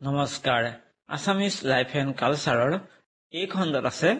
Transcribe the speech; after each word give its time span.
নমস্কাৰ। 0.00 0.64
Assamese 1.08 1.54
life 1.70 1.90
and 2.00 2.12
কালচাৰৰ 2.20 2.72
এই 3.32 3.46
খণ্ডত 3.54 3.84
আছে 3.90 4.10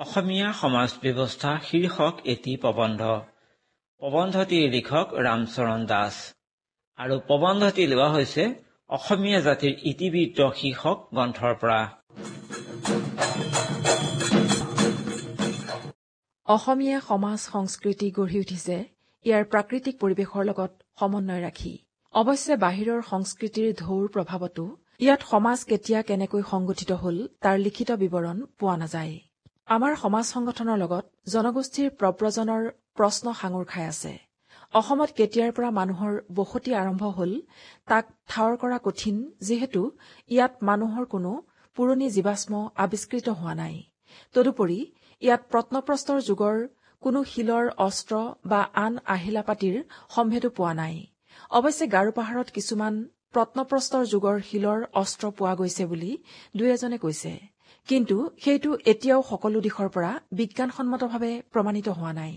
অসমীয়া 0.00 0.48
সমাজ 0.60 0.90
ব্যৱস্থা 1.02 1.50
শীৰ্ষক 1.68 2.14
এটি 2.32 2.52
প্ৰবন্ধ। 2.62 3.00
প্ৰবন্ধটিৰ 4.02 4.64
লিখক 4.76 5.06
ৰামচৰণ 5.26 5.80
দাস। 5.92 6.14
আৰু 6.98 7.14
প্ৰবন্ধটি 7.28 7.84
লোৱা 7.92 8.08
হৈছে 8.14 8.44
অসমীয়া 8.90 9.40
জাতিৰ 9.48 9.74
ইতিবৃত্ত 9.90 10.38
শীৰ্ষক 10.60 10.98
গ্ৰন্থৰ 11.16 11.54
পৰা। 11.60 11.80
অসমীয়া 16.48 16.98
সমাজ 17.10 17.38
সংস্কৃতি 17.52 18.08
গঢ়ি 18.18 18.38
উঠিছে 18.44 18.76
ইয়াৰ 19.24 19.44
প্ৰাকৃতিক 19.52 19.94
পৰিৱেশৰ 20.02 20.42
লগত 20.50 20.72
সমন্বয় 20.98 21.42
ৰাখি। 21.46 21.74
অৱশ্যে 22.14 22.54
বাহিৰৰ 22.62 23.02
সংস্কৃতিৰ 23.08 23.66
ঢৌৰ 23.80 24.06
প্ৰভাৱতো 24.14 24.62
ইয়াত 25.02 25.26
সমাজ 25.32 25.60
কেতিয়া 25.72 25.98
কেনেকৈ 26.06 26.42
সংগঠিত 26.46 26.96
হল 27.02 27.18
তাৰ 27.44 27.58
লিখিত 27.60 27.96
বিৱৰণ 28.00 28.40
পোৱা 28.58 28.72
নাযায়। 28.80 29.12
আমাৰ 29.74 29.92
সমাজ 30.00 30.24
সংগঠনৰ 30.30 30.80
লগত 30.80 31.34
জনগোষ্ঠীৰ 31.34 31.92
প্ৰব্ৰজনৰ 32.00 32.66
প্ৰশ্ন 33.00 33.34
সাঙুৰ 33.40 33.68
খাই 33.72 33.86
আছে। 33.92 34.12
অসমত 34.74 35.10
কেতিয়াৰ 35.18 35.54
পৰা 35.58 35.70
মানুহৰ 35.76 36.16
বসতি 36.40 36.74
আৰম্ভ 36.80 37.12
হল 37.18 37.36
তাক 37.88 38.10
ঠাৱৰ 38.30 38.58
কৰা 38.64 38.80
কঠিন 38.88 39.22
যিহেতু 39.46 39.84
ইয়াত 40.30 40.68
মানুহৰ 40.70 41.08
কোনো 41.14 41.32
পুৰণি 41.76 42.10
জীৱাশ্ম 42.16 42.64
আৱিষ্কৃত 42.86 43.36
হোৱা 43.38 43.54
নাই। 43.62 43.78
তদুপৰি 44.34 44.80
ইয়াত 45.22 45.42
প্ৰত্নপ্ৰস্তৰ 45.52 46.18
যুগৰ 46.28 46.58
কোনো 47.02 47.24
শিলৰ 47.32 47.72
অস্ত্ৰ 47.86 48.20
বা 48.50 48.60
আন 48.84 49.00
আহিলা 49.16 49.48
পাতিৰ 49.48 49.80
সম্ভেদো 50.16 50.54
পোৱা 50.58 50.74
নাই। 50.82 51.00
অৱশ্যে 51.50 51.86
গাৰো 51.86 52.10
পাহাৰত 52.16 52.48
কিছুমান 52.56 52.98
প্ৰত্নপ্ৰস্তৰ 53.34 54.04
যুগৰ 54.06 54.36
শিলৰ 54.48 54.84
অস্ত্ৰ 54.92 55.30
পোৱা 55.38 55.54
গৈছে 55.54 55.86
বুলি 55.86 56.10
দুই 56.56 56.68
এজনে 56.70 56.98
কৈছে। 56.98 57.32
কিন্তু 57.88 58.16
সেইটো 58.44 58.70
এতিয়াও 58.92 59.20
সকলো 59.30 59.58
দিশৰ 59.66 59.88
পৰা 59.88 60.10
বিজ্ঞানসন্মতভাৱে 60.32 61.32
প্ৰমাণিত 61.52 61.88
হোৱা 61.88 62.12
নাই। 62.12 62.34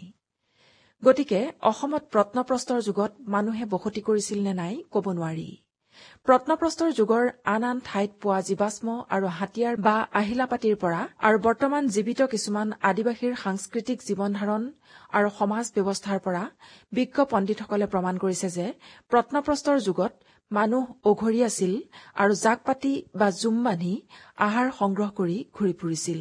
গতিকে 1.03 1.39
অসমত 1.72 2.03
প্ৰত্নপ্ৰস্তৰ 2.14 2.80
যুগত 2.81 3.11
মানুহে 3.28 3.66
বসতি 3.66 4.02
কৰিছিল 4.02 4.39
নে 4.44 4.53
নাই 4.53 4.73
কব 4.91 5.06
নোৱাৰি। 5.11 5.47
প্ৰত্নপ্ৰস্তৰ 6.25 6.89
যুগৰ 6.99 7.23
আন 7.53 7.63
আন 7.69 7.77
ঠাইত 7.88 8.11
পোৱা 8.22 8.39
জীৱাশ্ম 8.49 8.88
আৰু 9.16 9.27
হাতীয়াৰ 9.38 9.75
বা 9.86 9.95
আহিলা 10.22 10.45
পাতিৰ 10.52 10.75
পৰা 10.83 11.02
আৰু 11.27 11.38
বৰ্তমান 11.47 11.83
জীৱিত 11.95 12.22
কিছুমান 12.33 12.67
আদিবাসীৰ 12.89 13.33
সাংস্কৃতিক 13.44 13.97
জীৱন 14.08 14.31
ধাৰণ 14.39 14.61
আৰু 15.17 15.27
সমাজ 15.39 15.66
ব্যৱস্থাৰ 15.75 16.19
পৰা 16.25 16.44
বিজ্ঞ 16.94 17.17
পণ্ডিতসকলে 17.31 17.85
প্ৰমাণ 17.94 18.16
কৰিছে 18.23 18.47
যে 18.58 18.67
প্ৰত্নপ্ৰস্তৰ 19.11 19.77
যুগত 19.88 20.13
মানুহ 20.52 20.83
অঘৰী 21.11 21.39
আছিল 21.50 21.73
আৰু 22.22 22.33
জাক 22.44 22.59
পাতি 22.67 22.94
বা 23.19 23.28
জুম 23.41 23.55
বান্ধি 23.66 23.94
আহাৰ 24.47 24.67
সংগ্ৰহ 24.80 25.09
কৰি 25.19 25.38
ঘূৰি 25.55 25.73
ফুৰিছিল। 25.80 26.19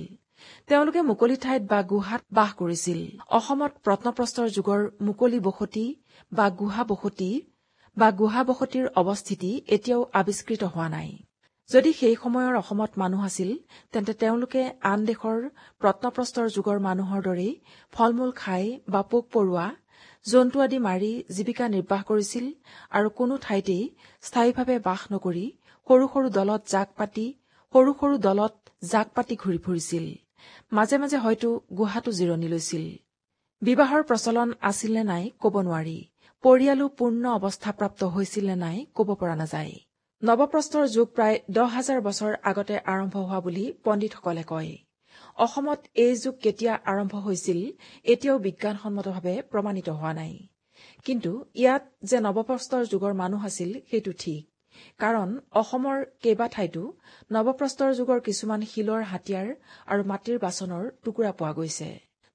তেওঁলোকে 0.68 1.00
মুকলি 1.10 1.36
ঠাইত 1.44 1.62
বা 1.72 1.78
গুহাত 1.90 2.22
বাস 2.38 2.50
কৰিছিল। 2.60 3.00
অসমত 3.38 3.72
প্ৰত্নপ্ৰস্তৰ 3.84 4.48
যুগৰ 4.56 4.80
মুকলি 5.08 5.38
বসতি 5.48 5.84
বা 6.32 6.46
গুহা 6.60 6.82
বসতি 6.90 7.30
বা 7.96 8.08
গুহা 8.20 8.42
বসতিৰ 8.48 8.86
অৱস্থিতি 9.00 9.50
এতিয়াও 9.76 10.00
আৱিষ্কৃত 10.20 10.62
হোৱা 10.74 10.88
নাই। 10.96 11.10
যদি 11.70 11.90
সেই 12.00 12.16
সময়ৰ 12.22 12.54
অসমত 12.62 12.92
মানুহ 13.02 13.20
আছিল 13.28 13.50
তেন্তে 13.92 14.12
তেওঁলোকে 14.22 14.62
আন 14.92 14.98
দেশৰ 15.10 15.38
প্ৰত্নপ্ৰস্তৰ 15.80 16.46
যুগৰ 16.56 16.78
মানুহৰ 16.88 17.20
দৰেই 17.28 17.52
ফল 17.92 18.10
মূল 18.18 18.30
খাই 18.42 18.64
বা 18.92 19.00
পোক 19.10 19.24
পৰুৱা 19.34 19.66
জন্তু 20.26 20.56
আদি 20.64 20.78
মাৰি 20.88 21.12
জীৱিকা 21.36 21.64
নিৰ্বাহ 21.74 22.00
কৰিছিল 22.10 22.46
আৰু 22.96 23.08
কোনো 23.18 23.34
ঠাইতেই 23.44 23.84
স্থায়ীভাৱে 24.22 24.76
বাস 24.88 25.02
নকৰি 25.12 25.46
সৰু 25.86 26.04
সৰু 26.12 26.28
দলত 26.38 26.62
জাক 26.74 26.88
পাতি 26.98 27.26
সৰু 27.74 27.90
সৰু 28.00 28.14
দলত 28.26 28.54
জাক 28.92 29.08
পাতি 29.16 29.34
ঘূৰি 29.42 29.58
ফুৰিছিল। 29.64 30.04
মাজে 30.76 30.96
মাজে 31.02 31.18
হয়তো 31.24 31.48
গুহাটো 31.78 32.10
জিৰণি 32.18 32.48
লৈছিল। 32.54 32.84
বিবাহৰ 33.62 34.02
প্ৰচলন 34.08 34.48
আছিল 34.70 34.92
নে 34.96 35.02
নাই 35.10 35.24
কব 35.42 35.54
নোৱাৰি। 35.66 35.98
পৰিয়ালো 36.44 36.86
পূৰ্ণ 36.98 37.24
অৱস্থাপ্ৰাপ্ত 37.38 38.06
হৈছিল 38.14 38.46
নে 38.50 38.54
নাই 38.60 38.78
কব 38.98 39.10
পৰা 39.18 39.34
নাযায়। 39.40 39.74
নৱপ্ৰস্তৰ 40.22 40.88
যুগ 40.94 41.08
প্ৰায় 41.16 41.36
দহ 41.56 41.68
হাজাৰ 41.74 42.00
বছৰ 42.06 42.32
আগতে 42.50 42.78
আৰম্ভ 42.92 43.14
হোৱা 43.18 43.38
বুলি 43.44 43.64
পণ্ডিতসকলে 43.84 44.44
কয়। 44.48 44.72
অসমত 45.38 45.80
এই 46.04 46.12
যুগ 46.16 46.34
কেতিয়া 46.44 46.72
আৰম্ভ 46.92 47.14
হৈছিল 47.26 47.60
এতিয়াও 48.04 48.38
বিজ্ঞানসন্মতভাৱে 48.46 49.34
প্ৰমাণিত 49.50 49.88
হোৱা 49.98 50.12
নাই। 50.20 50.34
কিন্তু 51.06 51.32
ইয়াত 51.62 51.82
যে 52.10 52.18
নৱপ্ৰস্তৰ 52.26 52.82
যুগৰ 52.92 53.12
মানুহ 53.22 53.40
আছিল 53.46 53.70
সেইটো 53.90 54.12
ঠিক। 54.22 54.42
কাৰণ 55.00 55.28
অসমৰ 55.60 55.98
কেইবা 56.22 56.46
ঠাইতো 56.54 56.82
নৱপ্ৰস্তৰ 57.32 57.90
যুগৰ 57.98 58.18
কিছুমান 58.28 58.60
শিলৰ 58.72 59.02
হাতীয়াৰ 59.10 59.48
আৰু 59.92 60.02
মাটিৰ 60.10 60.36
বাচনৰ 60.46 60.82
টুকুৰা 61.04 61.32
পোৱা 61.38 61.52
গৈছে। 61.58 61.90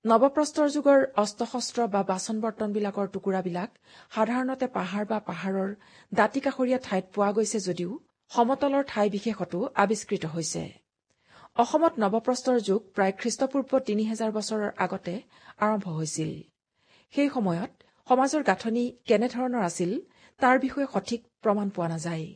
নৱপ্ৰস্তৰ 0.08 0.68
যুগৰ 0.74 1.02
অস্ত্ৰ 1.22 1.46
শস্ত্ৰ 1.52 1.86
বা 1.94 2.02
বাচন 2.10 2.38
বৰ্তনবিলাকৰ 2.44 3.08
টুকুৰাবিলাক 3.14 3.72
সাধাৰণতে 4.18 4.68
পাহাৰ 4.76 5.08
বা 5.10 5.18
পাহাৰৰ 5.30 5.72
দাঁতিকাষৰীয়া 6.12 6.80
ঠাইত 6.86 7.06
পোৱা 7.16 7.30
গৈছে 7.38 7.60
যদিও 7.66 7.96
সমতলৰ 8.32 8.86
ঠাই 8.92 9.10
বিশেষতো 9.16 9.60
আৱিষ্কৃত 9.84 10.30
হৈছে। 10.36 10.62
অসমত 11.64 11.94
নৱপ্ৰস্তৰ 12.04 12.58
যুগ 12.68 12.80
প্ৰায় 12.96 13.14
খ্ৰীষ্টপূৰ্ব 13.22 13.82
তিনি 13.90 14.06
হেজাৰ 14.12 14.32
বছৰৰ 14.38 14.72
আগতে 14.86 15.16
আৰম্ভ 15.66 15.86
হৈছিল। 15.98 16.32
সেই 17.14 17.30
সময়ত 17.36 17.72
সমাজৰ 18.08 18.48
গাঁথনি 18.52 18.86
কেনেধৰণৰ 19.08 19.64
আছিল 19.70 19.92
তাৰ 20.40 20.56
বিষয়ে 20.66 20.88
সঠিক 20.94 21.22
প্ৰমাণ 21.44 21.68
পোৱা 21.76 21.90
নাযায়। 21.96 22.28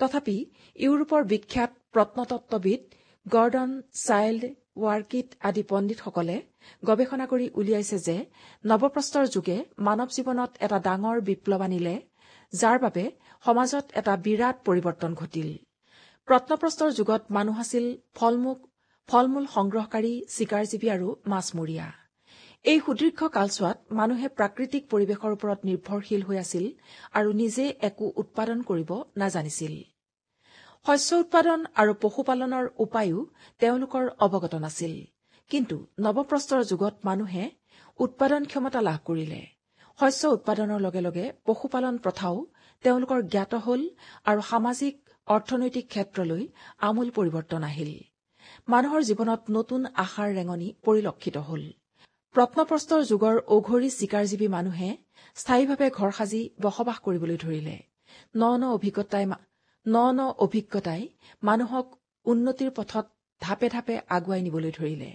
তথাপি 0.00 0.36
ইউৰোপৰ 0.84 1.28
বিখ্যাত 1.34 1.70
প্ৰত্নতত্ববিদ 1.92 2.80
গৰ্ডন 3.26 3.70
চাইল্ড 4.06 4.42
ৱাৰ্কিট 4.82 5.28
আদি 5.48 5.62
পণ্ডিতসকলে 5.70 6.36
গৱেষণা 6.82 7.26
কৰি 7.32 7.46
উলিয়াইছে 7.60 7.98
যে 8.06 8.16
নৱপ্ৰস্তৰ 8.64 9.24
যুগে 9.34 9.56
মানৱ 9.86 10.08
জীৱনত 10.16 10.50
এটা 10.64 10.78
ডাঙৰ 10.86 11.18
বিপ্লৱ 11.28 11.60
আনিলে 11.66 11.94
যাৰ 12.52 12.78
বাবে 12.84 13.04
সমাজত 13.44 13.84
এটা 14.00 14.14
বিৰাট 14.26 14.56
পৰিৱৰ্তন 14.66 15.12
ঘটিল। 15.20 15.48
প্ৰত্নপ্ৰস্তৰ 16.28 16.90
যুগত 16.98 17.22
মানুহ 17.36 17.56
আছিল 17.64 17.86
ফলমুখ 18.18 18.58
ফল 19.08 19.26
মূল 19.32 19.44
সংগ্ৰহকাৰী 19.52 20.12
চিকাৰজীৱী 20.34 20.88
আৰু 20.94 21.08
মাছমৰীয়া। 21.32 21.86
এই 22.64 22.78
সুদীৰ্ঘ 22.86 23.20
কালচোৱাত 23.36 23.78
মানুহে 23.98 24.28
প্ৰাকৃতিক 24.38 24.82
পৰিৱেশৰ 24.92 25.36
ওপৰত 25.36 25.58
নিৰ্ভৰশীল 25.68 26.22
হৈ 26.28 26.36
আছিল 26.40 26.64
আৰু 27.18 27.30
নিজে 27.42 27.64
একো 27.88 28.06
উৎপাদন 28.22 28.58
কৰিব 28.70 28.90
নাজানিছিল। 29.22 29.74
শস্য 30.86 31.16
উৎপাদন 31.22 31.64
আৰু 31.80 31.92
পশুপালনৰ 32.02 32.66
উপায়ো 32.84 33.18
তেওঁলোকৰ 33.60 34.04
অৱগত 34.26 34.54
নাছিল। 34.64 34.92
কিন্তু 35.50 35.76
নৱপ্ৰস্তৰ 36.04 36.60
যুগত 36.70 36.94
মানুহে 37.08 37.44
উৎপাদন 37.98 38.44
ক্ষমতা 38.50 38.80
লাভ 38.80 38.98
কৰিলে। 39.08 39.40
শস্য 39.98 40.30
উৎপাদনৰ 40.36 40.80
লগে 40.86 41.02
লগে 41.06 41.24
পশুপালন 41.46 41.98
প্ৰথাও 42.04 42.36
তেওঁলোকৰ 42.84 43.18
জ্ঞাত 43.32 43.52
হল 43.66 43.82
আৰু 44.30 44.40
সামাজিক 44.50 44.94
অৰ্থনৈতিক 45.28 45.86
ক্ষেত্ৰলৈ 45.94 46.42
আমূল 46.88 47.08
পৰিৱৰ্তন 47.16 47.62
আহিল। 47.70 47.92
মানুহৰ 48.68 49.02
জীৱনত 49.08 49.42
নতুন 49.56 49.80
আশাৰ 50.04 50.30
ৰেঙনি 50.38 50.68
পৰিলক্ষিত 50.86 51.36
হল। 51.48 51.62
প্ৰত্নপ্ৰস্তৰ 52.34 53.00
যুগৰ 53.10 53.36
অঘৰী 53.56 53.90
চিকাৰজীৱী 53.98 54.48
মানুহে 54.56 54.90
স্থায়ীভাৱে 55.36 55.88
ঘৰ 55.98 56.10
সাজি 56.18 56.42
বসবাস 56.64 56.98
কৰিবলৈ 57.04 57.36
ধৰিলে। 57.44 57.76
ন 58.34 58.42
ন 58.60 58.62
অভিজ্ঞতাই 58.76 59.26
ন 59.94 59.96
ন 60.18 60.20
অভিজ্ঞতাই 60.44 61.02
মানুহক 61.42 61.86
উন্নতিৰ 62.26 62.70
পথত 62.70 63.06
ধাপে 63.42 63.68
ধাপে 63.74 63.94
আগুৱাই 64.16 64.40
নিবলৈ 64.46 64.72
ধৰিলে। 64.78 65.10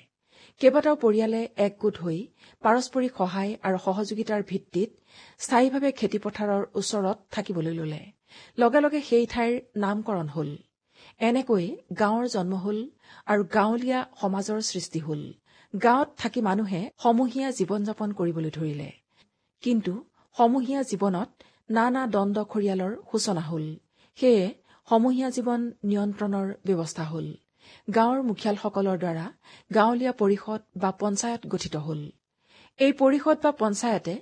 কেইবাটাও 0.61 0.95
পৰিয়ালে 0.95 1.41
একগোট 1.66 1.95
হৈ 2.03 2.19
পাৰস্পৰিক 2.63 3.13
সহায় 3.17 3.51
আৰু 3.67 3.78
সহযোগিতাৰ 3.85 4.41
ভিত্তিত 4.51 4.89
স্থায়ীভাৱে 5.39 5.89
খেতিপথাৰৰ 6.00 6.63
ওচৰত 6.79 7.17
থাকিবলৈ 7.31 7.73
ললে। 7.79 8.01
লগে 8.57 8.80
লগে 8.86 9.00
সেই 9.09 9.25
ঠাইৰ 9.33 9.53
নামকৰণ 9.75 10.27
হল। 10.36 10.50
এনেকৈ 11.19 11.65
গাঁৱৰ 12.01 12.25
জন্ম 12.36 12.53
হল 12.56 12.80
আৰু 13.27 13.42
গাঁৱলীয়া 13.56 14.00
সমাজৰ 14.21 14.59
সৃষ্টি 14.71 15.00
হল। 15.00 15.21
গাঁৱত 15.74 16.09
থাকি 16.18 16.42
মানুহে 16.42 16.81
সমূহীয়া 17.03 17.50
জীৱন 17.51 17.81
যাপন 17.83 18.09
কৰিবলৈ 18.19 18.51
ধৰিলে। 18.57 18.89
কিন্তু 19.63 19.94
সমূহীয়া 20.38 20.81
জীৱনত 20.92 21.30
নানা 21.69 22.01
দণ্ড 22.07 22.38
খৰিয়ালৰ 22.51 22.94
সূচনা 23.12 23.44
হল। 23.51 23.65
সেয়ে 24.18 24.45
সমূহীয়া 24.88 25.30
জীৱন 25.35 25.62
নিয়ন্ত্ৰণৰ 25.89 26.47
ব্যৱস্থা 26.68 27.03
হল। 27.12 27.27
গাঁৱৰ 27.97 28.19
মুখিয়ালসকলৰ 28.30 28.97
দ্বাৰা 29.03 29.25
গাঁৱলীয়া 29.71 30.13
পৰিষদ 30.21 30.62
বা 30.81 30.89
পঞ্চায়ত 31.01 31.41
গঠিত 31.53 31.75
হল। 31.85 32.01
এই 32.80 32.91
পৰিষদ 33.01 33.38
বা 33.45 33.51
পঞ্চায়তে 33.62 34.15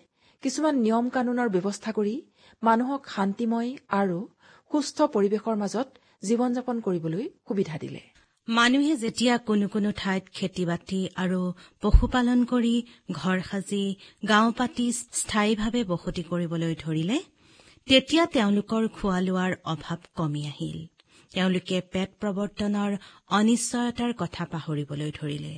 কিছুমান 0.44 0.76
নিয়ম 0.86 1.06
কানুনৰ 1.16 1.50
ব্যৱস্থা 1.56 1.92
কৰি 1.98 2.16
মানুহক 2.64 3.02
শান্তিময় 3.16 3.70
আৰু 4.00 4.20
সুস্থ 4.72 4.98
পৰিৱেশৰ 5.16 5.56
মাজত 5.64 5.88
জীৱন 6.24 6.50
যাপন 6.58 6.76
কৰিবলৈ 6.86 7.26
সুবিধা 7.48 7.76
দিলে। 7.84 8.02
মানুহে 8.48 8.94
যেতিয়া 9.04 9.34
কোনো 9.50 9.66
কোনো 9.74 9.90
ঠাইত 10.02 10.24
খেতি 10.38 10.64
বাতি 10.70 11.02
আৰু 11.24 11.42
পশুপালন 11.84 12.40
কৰি 12.52 12.76
ঘৰ 13.20 13.38
সাজি 13.50 13.84
গাঁও 14.30 14.50
পাতি 14.60 14.86
স্থায়ীভাৱে 15.22 15.82
বসতি 15.92 16.24
কৰিবলৈ 16.30 16.74
ধৰিলে 16.84 17.18
তেতিয়া 17.88 18.26
তেওঁলোকৰ 18.26 18.88
খোৱা 18.88 19.20
লোৱাৰ 19.22 19.54
অভাৱ 19.64 20.02
কমি 20.16 20.42
আহিল। 20.48 20.80
তেওঁলোকে 21.32 21.78
পেট 21.94 22.10
প্ৰৱৰ্তনৰ 22.22 22.92
অনিশ্চয়তাৰ 23.30 24.12
কথা 24.14 24.46
পাহৰিবলৈ 24.46 25.12
ধৰিলে। 25.12 25.54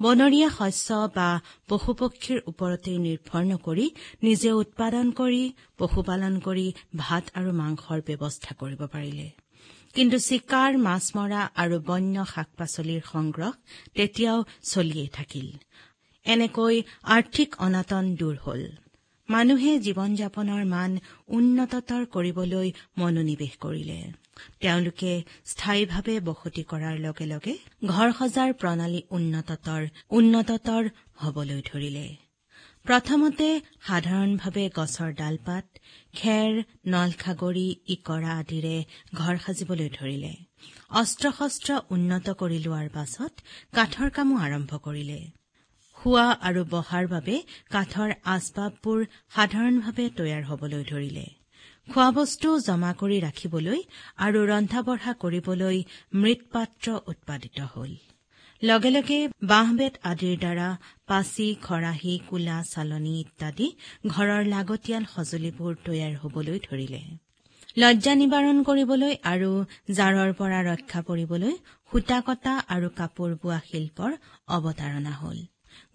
বনৰীয়া 0.00 0.48
শস্য 0.58 0.98
বা 1.14 1.28
পশুপক্ষীৰ 1.68 2.38
ওপৰতে 2.46 2.92
নিৰ্ভৰ 2.98 3.44
নকৰি 3.44 3.86
নিজে 4.22 4.50
উৎপাদন 4.52 5.10
কৰি 5.10 5.42
পশুপালন 5.78 6.34
কৰি 6.40 6.66
ভাত 6.96 7.24
আৰু 7.34 7.50
মাংসৰ 7.52 7.98
ব্যৱস্থা 8.08 8.52
কৰিব 8.58 8.80
পাৰিলে। 8.86 9.28
কিন্তু 9.94 10.16
চিকাৰ 10.18 10.78
মাছ 10.78 11.04
মৰা 11.16 11.42
আৰু 11.56 11.76
বন্য 11.80 12.24
শাক 12.34 12.48
পাচলিৰ 12.58 13.02
সংগ্ৰহ 13.12 13.52
তেতিয়াও 13.94 14.38
চলিয়েই 14.62 15.08
থাকিল। 15.08 15.48
এনেকৈ 16.26 16.82
আৰ্থিক 17.02 17.48
অনাটন 17.58 18.04
দূৰ 18.16 18.36
হল। 18.46 18.62
মানুহে 19.34 19.72
জীৱন 19.86 20.10
যাপনৰ 20.20 20.62
মান 20.72 20.98
উন্নততৰ 21.36 22.02
কৰিবলৈ 22.14 22.68
মনোনিৱেশ 23.00 23.54
কৰিলে। 23.64 23.98
তেওঁলোকে 24.62 25.12
স্থায়ীভাৱে 25.52 26.14
বসতি 26.28 26.62
কৰাৰ 26.72 26.96
লগে 27.06 27.26
লগে 27.32 27.54
ঘৰ 27.92 28.08
সজাৰ 28.18 28.50
প্ৰণালী 28.60 29.00
উন্নততৰ 29.16 29.82
উন্নততৰ 30.18 30.84
হবলৈ 31.22 31.60
ধৰিলে। 31.70 32.06
প্ৰথমতে 32.86 33.48
সাধাৰণভাৱে 33.88 34.64
গছৰ 34.78 35.10
ডালপাত 35.18 35.66
খেৰ 36.20 36.56
নলখাগৰি 36.94 37.66
ইকৰা 37.94 38.32
আদিৰে 38.40 38.76
ঘৰ 39.20 39.36
সাজিবলৈ 39.44 39.88
ধৰিলে। 39.98 40.32
অস্ত্ৰ 41.00 41.30
শস্ত্ৰ 41.38 41.78
উন্নত 41.96 42.34
কৰি 42.40 42.58
লোৱাৰ 42.64 42.88
পাছত 42.96 43.32
কাঠৰ 43.78 44.08
কামো 44.16 44.34
আৰম্ভ 44.46 44.82
কৰিলে। 44.86 45.20
শোৱা 46.02 46.26
আৰু 46.48 46.62
বহাৰ 46.70 47.04
বাবে 47.06 47.36
কাঠৰ 47.70 48.10
আচবাববোৰ 48.34 49.00
সাধাৰণভাৱে 49.34 50.06
তৈয়াৰ 50.18 50.42
হবলৈ 50.44 50.84
ধৰিলে। 50.84 51.26
খোৱাবস্তু 51.88 52.48
জমা 52.66 52.92
কৰি 53.00 53.18
ৰাখিবলৈ 53.20 53.80
আৰু 54.26 54.40
ৰন্ধা 54.46 54.80
বঢ়া 54.88 55.12
কৰিবলৈ 55.22 55.78
মৃৎপাত্ৰ 56.22 56.86
উৎপাদিত 57.12 57.58
হ'ল। 57.74 57.92
লগে 58.62 58.90
লগে 58.90 59.18
বাঁহ 59.42 59.68
বেত 59.78 59.94
আদিৰ 60.10 60.36
দ্বাৰা 60.38 60.68
পাচি 61.06 61.46
খৰাহী 61.62 62.14
কোলা 62.28 62.58
চালনী 62.72 63.14
ইত্যাদি 63.20 63.66
ঘৰৰ 64.08 64.42
লাগতিয়াল 64.54 65.04
সঁজুলিবোৰ 65.14 65.72
তৈয়াৰ 65.86 66.14
হবলৈ 66.22 66.58
ধৰিলে। 66.66 67.02
লজ্জা 67.76 68.14
নিবাৰণ 68.22 68.58
কৰিবলৈ 68.68 69.14
আৰু 69.32 69.50
জাৰৰ 69.98 70.30
পৰা 70.40 70.58
ৰক্ষা 70.70 71.00
পৰিবলৈ 71.08 71.54
সূতা 71.90 72.18
কটা 72.26 72.54
আৰু 72.74 72.88
কাপোৰ 72.98 73.30
বোৱা 73.42 73.58
শিল্পৰ 73.70 74.10
অৱতাৰণা 74.56 75.14
হ'ল। 75.22 75.38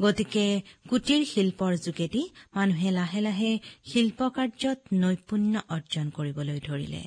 গতিকে 0.01 0.45
কুটিৰ 0.89 1.21
শিল্পৰ 1.33 1.73
যোগেদি 1.85 2.23
মানুহে 2.55 2.89
লাহে 2.91 3.21
লাহে 3.21 3.51
শিল্প 3.91 4.19
কাৰ্যত 4.37 4.79
নৈপুণ্য 5.03 5.53
অৰ্জন 5.75 6.05
কৰিবলৈ 6.17 6.59
ধৰিলে। 6.67 7.03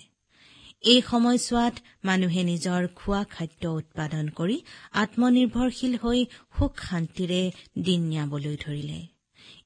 এই 0.84 1.00
সময়ছোৱাত 1.10 1.74
মানুহে 2.04 2.42
নিজৰ 2.50 2.82
খোৱা 2.98 3.22
খাদ্য 3.34 3.62
উৎপাদন 3.80 4.28
কৰি 4.38 4.56
আত্মনিৰ্ভৰশীল 5.02 5.94
হৈ 6.02 6.20
সুখ 6.58 6.72
শান্তিৰে 6.88 7.42
দিন 7.86 8.00
নিয়াবলৈ 8.10 8.56
ধৰিলে। 8.64 9.00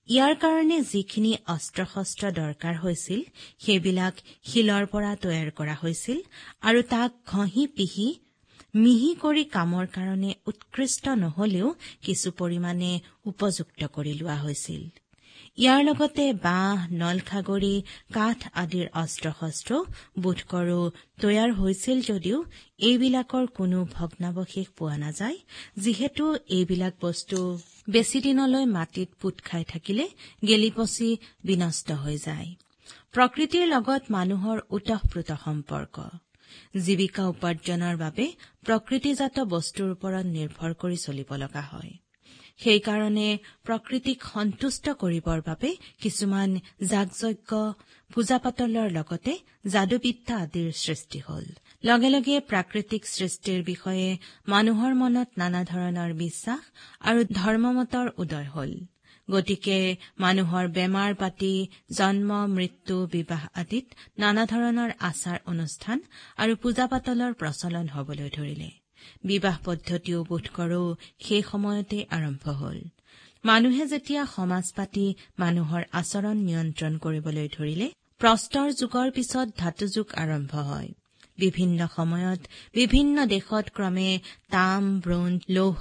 ইয়াৰ 0.08 0.34
কাৰণে 0.42 0.78
যিখিনি 0.92 1.32
অস্ত্ৰ 1.46 1.84
শস্ত্ৰ 1.92 2.32
দৰকাৰ 2.38 2.74
হৈছিল 2.76 3.20
সেইবিলাক 3.64 4.14
শিলৰ 4.50 4.84
পৰা 4.92 5.12
তৈয়াৰ 5.22 5.50
কৰা 5.58 5.74
হৈছিল 5.82 6.18
আৰু 6.68 6.80
তাক 6.90 7.10
ঘঁহি 7.26 7.64
পিহি 7.76 8.08
মিহি 8.74 9.10
কৰি 9.22 9.44
কামৰ 9.44 9.86
কাৰণে 9.86 10.30
উৎকৃষ্ট 10.46 11.04
নহলেও 11.18 11.68
কিছু 12.06 12.28
পৰিমাণে 12.38 12.90
উপযুক্ত 13.26 13.80
কৰি 13.96 14.12
লোৱা 14.20 14.36
হৈছিল। 14.36 14.82
ইয়াৰ 15.58 15.80
লগতে 15.84 16.24
বাঁহ 16.42 16.78
নলখাগৰি 16.92 17.74
কাঠ 18.14 18.38
আদিৰ 18.62 18.86
অস্ত্ৰ 19.02 19.26
শস্ত্ৰ 19.40 19.72
বোধ 20.22 20.40
কৰো 20.48 20.80
তৈয়াৰ 21.22 21.50
হৈছিল 21.52 21.98
যদিও 22.00 22.38
এইবিলাকৰ 22.88 23.46
কোনো 23.58 23.78
ভগ্নাৱশেষ 23.94 24.66
পোৱা 24.78 24.96
নাযায় 24.96 25.38
যিহেতু 25.78 26.24
এইবিলাক 26.56 26.94
বস্তু 27.00 27.38
বেছিদিনলৈ 27.90 28.64
মাটিত 28.66 29.08
পোত 29.20 29.36
খাই 29.44 29.64
থাকিলে 29.64 30.04
গেলি 30.46 30.70
পচি 30.76 31.08
বিনষ্ট 31.44 31.88
হৈ 32.02 32.16
যায়। 32.18 32.48
প্ৰকৃতিৰ 33.14 33.66
লগত 33.66 34.02
মানুহৰ 34.10 34.58
ওতঃপ্ৰোত 34.70 35.30
সম্পৰ্ক। 35.44 35.96
জীৱিকা 36.76 37.22
উপাৰ্জনৰ 37.28 37.94
বাবে 37.96 38.24
প্ৰকৃতিজাত 38.66 39.36
বস্তুৰ 39.48 39.88
ওপৰত 39.90 40.26
নিৰ্ভৰ 40.36 40.70
কৰি 40.74 40.96
চলিব 40.96 41.30
লগা 41.34 41.64
হয়। 41.72 41.92
সেইকাৰণে 42.58 43.28
প্ৰকৃতিক 43.64 44.18
সন্তুষ্ট 44.34 44.84
কৰিবৰ 45.00 45.40
বাবে 45.46 45.70
কিছুমান 46.02 46.50
যাগযজ্ঞ 46.82 47.50
পূজা 48.14 48.38
পাতলৰ 48.38 48.88
লগতে 48.90 49.32
যাদুবিদ্যা 49.66 50.34
আদিৰ 50.36 50.72
সৃষ্টি 50.72 51.18
হ'ল। 51.18 51.46
লগে 51.84 52.08
লগে 52.08 52.36
প্ৰাকৃতিক 52.50 53.02
সৃষ্টিৰ 53.06 53.60
বিষয়ে 53.64 54.18
মানুহৰ 54.48 54.92
মনত 54.94 55.28
নানা 55.38 55.62
ধৰণৰ 55.64 56.10
বিশ্বাস 56.14 56.62
আৰু 57.00 57.20
ধৰ্মমতৰ 57.32 58.06
উদয় 58.18 58.48
হ'ল। 58.54 58.72
গতিকে 59.30 59.78
মানুহৰ 60.18 60.64
বেমাৰ 60.68 61.14
পাতি 61.14 61.52
জন্ম 61.98 62.30
মৃত্যু 62.46 62.96
বিবাহ 63.06 63.42
আদিত 63.54 63.86
নানা 64.18 64.44
ধৰণৰ 64.46 64.90
আচাৰ 65.00 65.38
অনুষ্ঠান 65.46 65.98
আৰু 66.36 66.56
পূজা 66.56 66.86
পাতলৰ 66.86 67.32
প্ৰচলন 67.40 67.86
হবলৈ 67.88 68.28
ধৰিলে। 68.30 68.70
বিবাহ 69.24 69.56
পদ্ধতিও 69.64 70.18
বোধ 70.24 70.46
কৰো 70.56 70.82
সেই 71.20 71.42
সময়তে 71.42 71.98
আৰম্ভ 72.10 72.44
হল। 72.60 72.78
মানুহে 73.44 73.84
যেতিয়া 73.86 74.22
সমাজ 74.26 74.66
পাতি 74.76 75.06
মানুহৰ 75.38 75.82
আচৰণ 75.92 76.36
নিয়ন্ত্ৰণ 76.48 76.94
কৰিবলৈ 76.98 77.48
ধৰিলে 77.56 77.86
প্ৰস্তৰ 78.18 78.68
যুগৰ 78.80 79.08
পিছত 79.10 79.48
ধাতু 79.58 79.86
যুগ 79.86 80.06
আৰম্ভ 80.16 80.52
হয়। 80.70 80.90
বিভিন্ন 81.38 81.80
সময়ত 81.96 82.40
বিভিন্ন 82.74 83.16
দেশত 83.26 83.64
ক্ৰমে 83.76 84.10
তাম 84.50 84.82
ব্ৰঞ্জ 85.00 85.38
লৌহ 85.48 85.80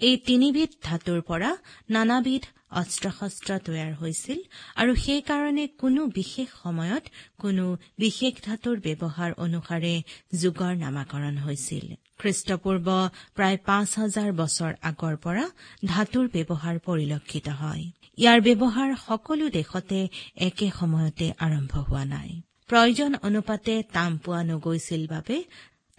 এই 0.00 0.14
তিনিবিধ 0.28 0.70
ধাতুৰ 0.82 1.20
পৰা 1.22 1.50
নানাবিধ 1.90 2.42
অস্ত্ৰ 2.80 3.10
শস্ত্ৰ 3.10 3.50
তৈয়াৰ 3.66 3.92
হৈছিল 3.94 4.38
আৰু 4.76 4.92
সেইকাৰণে 5.04 5.64
কোনো 5.82 6.00
বিশেষ 6.18 6.48
সময়ত 6.62 7.04
কোনো 7.38 7.64
বিশেষ 7.98 8.34
ধাতুৰ 8.46 8.76
ব্যৱহাৰ 8.86 9.30
অনুসাৰে 9.36 9.94
যুগৰ 10.40 10.72
নামাকৰণ 10.76 11.34
হৈছিল। 11.38 11.86
খ্ৰীষ্টপূৰ্ব 12.20 12.88
প্ৰায় 13.36 13.58
পাঁচ 13.66 13.88
হাজাৰ 13.98 14.30
বছৰ 14.32 14.72
আগৰ 14.82 15.14
পৰা 15.16 15.44
ধাতুৰ 15.86 16.26
ব্যৱহাৰ 16.34 16.76
পৰিলক্ষিত 16.86 17.46
হয়। 17.60 17.84
ইয়াৰ 18.18 18.38
ব্যৱহাৰ 18.46 18.90
সকলো 19.06 19.44
দেশতে 19.48 19.98
একে 20.46 20.68
সময়তে 20.80 21.26
আৰম্ভ 21.38 21.72
হোৱা 21.88 22.04
নাই। 22.04 22.30
প্ৰয়োজন 22.70 23.12
অনুপাতে 23.22 23.74
তাম 23.92 24.12
পোৱা 24.24 24.40
নগৈছিল 24.48 25.02
বাবে 25.06 25.36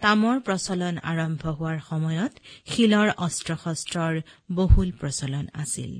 তামৰ 0.00 0.36
প্ৰচলন 0.46 0.94
আৰম্ভ 1.10 1.42
হোৱাৰ 1.58 1.78
সময়ত 1.88 2.32
শিলৰ 2.70 3.08
অস্ত্ৰ 3.26 3.56
শস্ত্ৰৰ 3.64 4.14
বহুল 4.50 4.88
প্ৰচলন 5.00 5.46
আছিল। 5.62 5.92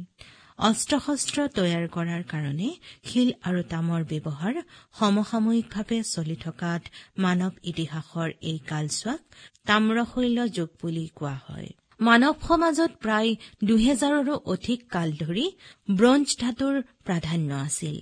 অস্ত্ৰ 0.59 0.95
শস্ত্ৰ 1.07 1.39
তৈয়াৰ 1.57 1.85
কৰাৰ 1.97 2.23
কাৰণে 2.33 2.69
শিল 3.09 3.31
আৰু 3.49 3.61
তামৰ 3.73 4.01
ব্যৱহাৰ 4.13 4.55
সমসাময়িকভাৱে 4.99 5.99
চলি 6.15 6.37
থকাত 6.45 6.83
মানৱ 7.19 7.53
ইতিহাসৰ 7.71 8.29
এই 8.51 8.59
কালছোৱাক 8.71 9.21
তাম্ৰশৈল 9.67 10.39
যুগ 10.57 10.71
বুলি 10.83 11.05
কোৱা 11.15 11.37
হয়। 11.47 11.71
মানৱ 12.01 12.35
সমাজত 12.49 12.93
প্ৰায় 13.05 13.31
দুহেজাৰৰো 13.69 14.35
অধিক 14.55 14.81
কাল 14.91 15.09
ধৰি 15.23 15.47
ব্ৰঞ্জ 15.89 16.27
ধাতুৰ 16.41 16.75
প্ৰাধান্য 17.07 17.51
আছিল। 17.67 17.99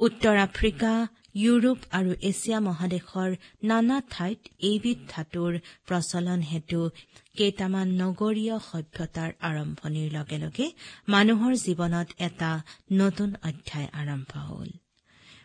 উত্তৰ 0.00 0.36
আফ্ৰিকা 0.38 0.92
ইউৰোপ 1.38 1.80
আৰু 1.98 2.10
এছিয়া 2.28 2.58
মহাদেশৰ 2.60 3.30
নানা 3.70 3.96
ঠাইত 4.14 4.40
এইবিধ 4.68 4.98
ধাতুৰ 5.12 5.52
প্ৰচলন 5.88 6.40
হেতু 6.50 6.80
কেইটামান 7.38 7.88
নগৰীয় 8.02 8.56
সভ্যতাৰ 8.68 9.30
আৰম্ভণিৰ 9.48 10.08
লগে 10.16 10.38
লগে 10.44 10.66
মানুহৰ 11.08 11.52
জীৱনত 11.66 12.08
এটা 12.26 12.50
নতুন 13.00 13.30
অধ্যায় 13.48 13.88
আৰম্ভ 14.00 14.32
হ'ল। 14.48 14.70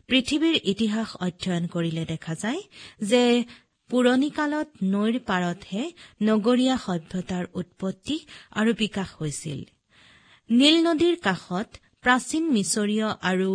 পৃথিৱীৰ 0.09 0.55
ইতিহাস 0.71 1.09
অধ্যয়ন 1.25 1.65
কৰিলে 1.73 2.03
দেখা 2.05 2.33
যায় 2.43 2.61
যে 3.11 3.23
পুৰণি 3.89 4.29
কালত 4.37 4.69
নৈৰ 4.93 5.15
পাৰতহে 5.29 5.83
নগৰীয়া 6.21 6.75
সভ্যতাৰ 6.87 7.45
উৎপত্তি 7.59 8.15
আৰু 8.59 8.71
বিকাশ 8.83 9.09
হৈছিল। 9.19 9.59
নীল 10.49 10.77
নদীৰ 10.87 11.15
কাষত 11.27 11.69
প্ৰাচীন 12.03 12.43
মিছৰীয় 12.55 13.07
আৰু 13.29 13.49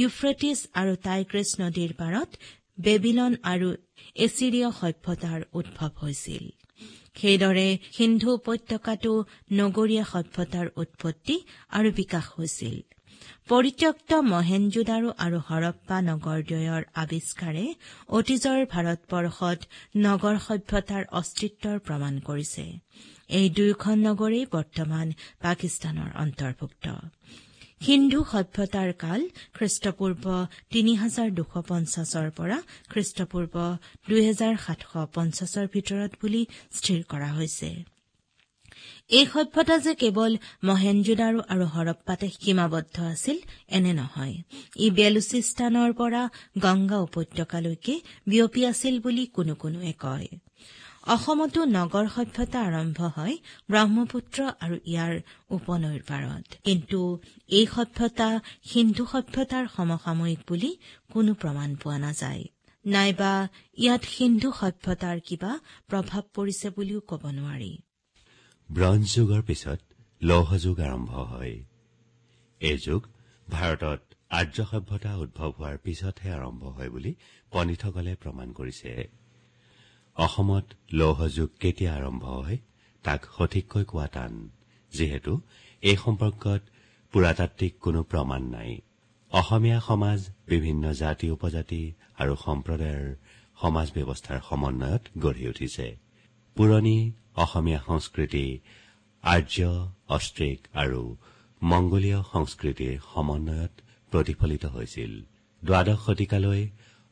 ইউফ্ৰেটিছ 0.00 0.58
আৰু 0.80 0.92
টাইগ্ৰেছ 1.04 1.48
নদীৰ 1.62 1.92
পাৰত 2.00 2.30
বেবিলন 2.78 3.32
আৰু 3.52 3.68
এছিৰিয় 4.24 4.68
সভ্যতাৰ 4.80 5.40
উদ্ভৱ 5.58 5.92
হৈছিল। 6.02 6.44
সেইদৰে 7.20 7.68
সিন্ধু 7.96 8.28
উপত্যকাতো 8.34 9.12
নগৰীয়া 9.60 10.04
সভ্যতাৰ 10.12 10.66
উৎপত্তি 10.82 11.36
আৰু 11.78 11.88
বিকাশ 12.00 12.26
হৈছিল। 12.36 12.76
পৰিত্যক্ত 13.50 14.10
মহেঞ্জোদাৰো 14.24 15.10
আৰু 15.24 15.38
হৰপ্পা 15.48 15.96
নগৰদ্বয়ৰ 16.08 16.82
আৱিষ্কাৰে 17.02 17.64
অতীজৰ 18.18 18.60
ভাৰতবৰ্ষত 18.74 19.58
নগৰ 20.06 20.36
সভ্যতাৰ 20.46 21.04
অস্তিত্বৰ 21.20 21.76
প্ৰমাণ 21.86 22.14
কৰিছে। 22.28 22.64
এই 23.38 23.46
দুয়োখন 23.56 23.96
নগৰেই 24.08 24.44
বৰ্তমান 24.54 25.06
পাকিস্তানৰ 25.42 26.10
অন্তৰ্ভুক্ত। 26.24 26.86
সিন্ধু 27.84 28.20
সভ্যতাৰ 28.32 28.90
কাল 29.02 29.20
খ্ৰীষ্টপূৰ্ব 29.56 30.24
তিনি 30.72 30.92
হাজাৰ 31.02 31.28
দুশ 31.38 31.52
পঞ্চাছৰ 31.68 32.28
পৰা 32.38 32.58
খ্ৰীষ্টপূৰ্ব 32.92 33.54
দুহেজাৰ 34.08 34.54
সাতশ 34.64 34.92
পঞ্চাছৰ 35.14 35.66
ভিতৰত 35.74 36.12
বুলি 36.22 36.42
স্থিৰ 36.76 37.00
কৰা 37.12 37.30
হৈছে। 37.38 37.68
এই 39.18 39.24
সভ্যতা 39.32 39.76
যে 39.84 39.92
কেৱল 40.02 40.32
মহেঞ্জোদাৰো 40.68 41.40
আৰু 41.52 41.64
হৰপ্পাতে 41.74 42.26
সীমাবদ্ধ 42.42 42.96
আছিল 43.12 43.38
এনে 43.76 43.92
নহয়। 44.00 44.36
ই 44.84 44.86
বেলুচিস্তানৰ 44.98 45.90
পৰা 46.00 46.22
গংগা 46.64 46.98
উপত্যকালৈকে 47.06 47.94
বিয়পি 48.30 48.60
আছিল 48.70 48.94
বুলি 49.04 49.24
কোনো 49.36 49.54
কোনোৱে 49.62 49.92
কয়। 50.04 50.28
অসমতো 51.14 51.60
নগৰ 51.78 52.06
সভ্যতা 52.14 52.60
আৰম্ভ 52.68 52.98
হয় 53.16 53.34
ব্ৰহ্মপুত্ৰ 53.70 54.38
আৰু 54.64 54.76
ইয়াৰ 54.92 55.14
উপনৈৰ 55.56 56.00
পাৰত 56.10 56.46
কিন্তু 56.66 56.98
এই 57.58 57.66
সভ্যতা 57.74 58.28
সিন্ধু 58.70 59.04
সভ্যতাৰ 59.12 59.64
সমসাময়িক 59.76 60.40
বুলি 60.48 60.70
কোনো 61.12 61.30
প্ৰমাণ 61.42 61.70
পোৱা 61.82 61.98
নাযায়। 61.98 62.42
নাইবা 62.84 63.32
ইয়াত 63.78 64.02
সিন্ধু 64.14 64.50
সভ্যতাৰ 64.60 65.18
কিবা 65.28 65.52
প্ৰভাৱ 65.90 66.24
পৰিছে 66.36 66.68
বুলিও 66.76 67.00
ক'ব 67.10 67.22
নোৱাৰি। 67.38 67.72
ব্ৰঞ্জ 68.68 69.04
যুগৰ 69.14 69.42
পিছত 69.48 69.80
লৌহ 70.22 70.50
যুগ 70.64 70.78
আৰম্ভ 70.88 71.12
হয়। 71.30 71.56
এই 72.60 72.76
যুগ 72.86 73.02
ভাৰতত 73.50 74.00
আৰ্য 74.40 74.56
সভ্যতা 74.72 75.12
উদ্ভৱ 75.24 75.50
হোৱাৰ 75.56 75.76
পিছতহে 75.84 76.30
আৰম্ভ 76.38 76.62
হয় 76.76 76.90
বুলি 76.94 77.12
পণ্ডিতসকলে 77.52 78.12
প্ৰমাণ 78.22 78.48
কৰিছে। 78.52 78.92
অসমত 80.18 80.66
লৌহ 80.98 81.18
যুগ 81.36 81.50
কেতিয়া 81.62 81.92
আৰম্ভ 81.98 82.24
হয় 82.36 82.58
তাক 83.04 83.20
সঠিককৈ 83.36 83.84
কোৱা 83.90 84.06
টান 84.14 84.32
যিহেতু 84.92 85.32
এই 85.82 85.96
সম্পৰ্কত 86.04 86.62
পুৰাতাত্বিক 87.14 87.72
কোনো 87.84 88.00
প্ৰমাণ 88.10 88.42
নাই। 88.54 88.72
অসমীয়া 89.32 89.78
সমাজ 89.88 90.20
বিভিন্ন 90.52 90.84
জাতি 91.02 91.26
উপজাতি 91.36 91.82
আৰু 92.22 92.34
সম্প্ৰদায়ৰ 92.46 93.06
সমাজ 93.62 93.86
ব্যৱস্থাৰ 93.96 94.38
সমন্বয়ত 94.48 95.02
গঢ়ি 95.24 95.44
উঠিছে। 95.52 95.86
পুৰণি 96.56 96.98
অসমীয়া 97.44 97.80
সংস্কৃতি 97.88 98.46
আৰ্য 99.24 99.56
অষ্ট্ৰিক 100.16 100.60
আৰু 100.82 101.02
মংগোলীয় 101.62 102.20
সংস্কৃতিৰ 102.32 102.94
সমন্বয়ত 103.12 103.72
প্ৰতিফলিত 104.12 104.64
হৈছিল। 104.74 105.12
দ্বাদশ 105.62 105.98
শতিকালৈ 106.06 106.62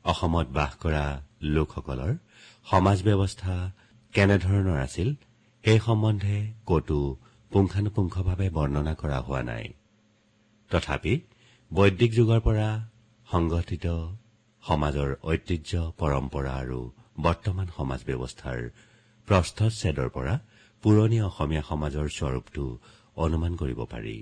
অসমত 0.04 0.46
বাস 0.58 0.72
কৰা 0.82 1.04
লোকসকলৰ 1.54 2.12
সমাজ 2.66 2.99
ব্যৱস্থা 3.06 3.54
কেনেধৰণৰ 4.14 4.78
আছিল 4.87 5.08
সেই 5.64 5.78
সম্বন্ধে 5.87 6.37
কতো 6.66 6.99
পুংখানুপুংখভাৱে 7.52 8.46
বৰ্ণনা 8.56 8.94
কৰা 9.02 9.18
হোৱা 9.26 9.42
নাই। 9.50 9.66
তথাপি 10.70 11.14
বৈদিক 11.70 12.11
যুগৰ 12.18 12.40
পৰা 12.46 12.68
সংগঠিত 13.28 13.87
সমাজৰ 14.64 15.11
ঐতিহ্য 15.30 15.73
পৰম্পৰা 16.00 16.52
আৰু 16.62 16.80
বৰ্তমান 17.20 17.68
সমাজ 17.76 18.00
ব্যৱস্থাৰ 18.08 18.58
প্ৰস্থচ্ছেদৰ 19.28 20.08
পৰা 20.16 20.35
পুৰণি 20.85 21.18
অসমীয়া 21.28 21.62
সমাজৰ 21.70 22.06
স্বৰূপটো 22.18 22.64
অনুমান 23.25 23.52
কৰিব 23.56 23.80
পাৰি। 23.92 24.18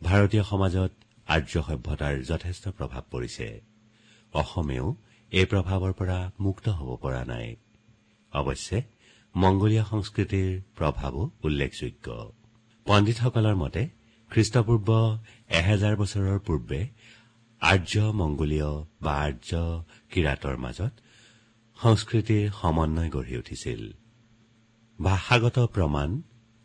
ভাৰতীয় 0.00 0.44
সমাজত 0.52 0.92
আৰ্য 1.26 1.52
সভ্যতাৰ 1.68 2.14
যথেষ্ট 2.30 2.64
প্ৰভাৱ 2.78 3.04
পৰিছে। 3.12 3.48
অসমেও 4.34 4.86
এই 5.32 5.46
প্ৰভাৱৰ 5.50 5.92
পৰা 5.98 6.18
মুক্ত 6.44 6.66
হ'ব 6.78 6.90
পৰা 7.02 7.22
নাই। 7.32 7.48
অৱশ্যে 8.32 8.78
মংগোলীয় 9.34 9.84
সংস্কৃতিৰ 9.90 10.48
প্ৰভাৱো 10.78 11.22
উল্লেখযোগ্য। 11.46 12.06
পণ্ডিতসকলৰ 12.86 13.56
মতে 13.62 13.82
খ্ৰীষ্টপূৰ্ব 14.30 14.88
এহেজাৰ 15.60 15.94
বছৰৰ 16.00 16.38
পূৰ্বে 16.46 16.80
আৰ্য 17.62 17.94
মংগোলীয় 18.20 18.70
বা 19.04 19.14
আৰ্য 19.26 19.50
কিৰাটৰ 20.12 20.56
মাজত 20.64 20.92
সংস্কৃতিৰ 21.78 22.44
সমন্বয় 22.60 23.10
গঢ়ি 23.14 23.34
উঠিছিল। 23.42 23.80
ভাষাগত 24.98 25.56
প্ৰমাণ 25.74 26.08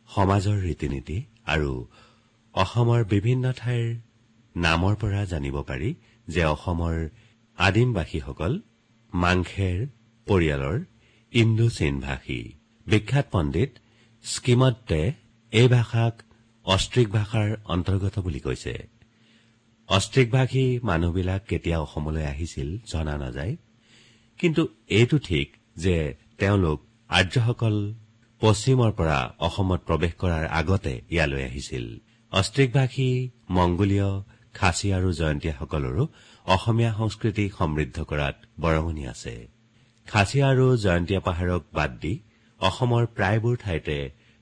সমাজৰ 0.10 0.58
ৰীতি 0.68 0.88
নীতি 0.94 1.18
আৰু 1.54 1.72
অসমৰ 2.54 3.02
বিভিন্ন 3.14 3.46
ঠাইৰ 3.62 3.86
নামৰ 4.56 4.94
পৰা 5.02 5.22
জানিব 5.34 5.56
পাৰি 5.70 5.90
যে 6.28 6.42
অসমৰ 6.56 6.96
আদিমবাসীসকল 7.58 8.60
মাংখেৰ 9.14 9.88
পৰিয়ালৰ 10.28 10.78
ইণ্ডো 11.32 11.70
চীন 11.70 12.00
ভাষী 12.00 12.54
বিখ্যাত 12.88 13.26
পণ্ডিত 13.32 13.72
স্কিমতে 14.24 15.14
এই 15.52 15.68
ভাষাক 15.68 16.24
অষ্ট্ৰিক 16.66 17.10
ভাষাৰ 17.10 17.56
অন্তৰ্গত 17.66 18.20
বুলি 18.20 18.40
কৈছে। 18.40 18.88
অষ্ট্ৰিক 19.88 20.32
ভাষী 20.32 20.80
মানুহবিলাক 20.84 21.42
কেতিয়া 21.48 21.80
অসমলৈ 21.80 22.26
আহিছিল 22.26 22.78
জনা 22.92 23.18
নাযায়। 23.18 23.56
কিন্তু 24.38 24.68
এইটো 24.88 25.18
ঠিক 25.18 25.58
যে 25.76 26.16
তেওঁলোক 26.38 26.82
আৰ্যসকল 27.10 27.94
পশ্চিমৰ 28.40 28.92
পৰা 28.92 29.34
অসমত 29.40 29.82
প্ৰৱেশ 29.88 30.14
কৰাৰ 30.14 30.46
আগতে 30.48 31.02
ইয়ালৈ 31.10 31.44
আহিছিল। 31.44 31.86
অষ্ট্ৰিক 32.32 32.74
ভাষী 32.74 33.30
মংগোলীয় 33.50 34.24
খাচী 34.54 34.88
আৰু 34.94 35.12
জয়ন্তীয়াসকলৰো 35.12 36.08
অসমীয়া 36.46 36.92
সংস্কৃতি 37.00 37.46
সমৃদ্ধ 37.58 37.98
কৰাত 38.10 38.36
বৰঙণি 38.64 39.04
আছে। 39.14 39.34
খাচী 40.08 40.40
আৰু 40.50 40.66
জয়ন্তীয়া 40.84 41.22
পাহাৰক 41.28 41.64
বাদ 41.78 41.92
দি 42.02 42.14
অসমৰ 42.60 43.04
প্ৰায়বোৰ 43.18 43.56
ঠাইতে 43.64 43.98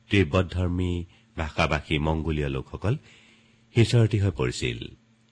তিব্বতধৰ্মী 0.09 0.93
ভাষাভাষী 1.37 1.95
মংগোলীয় 2.07 2.49
লোকসকল 2.55 2.93
সিঁচৰতি 3.75 4.17
হৈ 4.23 4.33
পৰিছিল। 4.39 4.79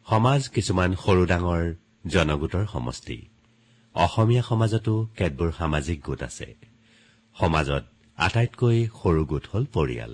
সমাজ 0.08 0.42
কিছুমান 0.56 0.92
সৰু 1.04 1.24
ডাঙৰ 1.32 1.64
জনগোটৰ 2.14 2.66
সমষ্টি। 2.74 3.18
অসমীয়া 3.96 4.44
সমাজতো 4.50 4.94
কেতবোৰ 5.18 5.50
সামাজিক 5.60 6.00
গোট 6.08 6.22
আছে। 6.30 6.48
সমাজত 7.36 7.84
আটাইতকৈ 8.18 8.78
সৰু 9.00 9.22
গোট 9.32 9.46
হ'ল 9.52 9.66
পৰিয়াল 9.76 10.14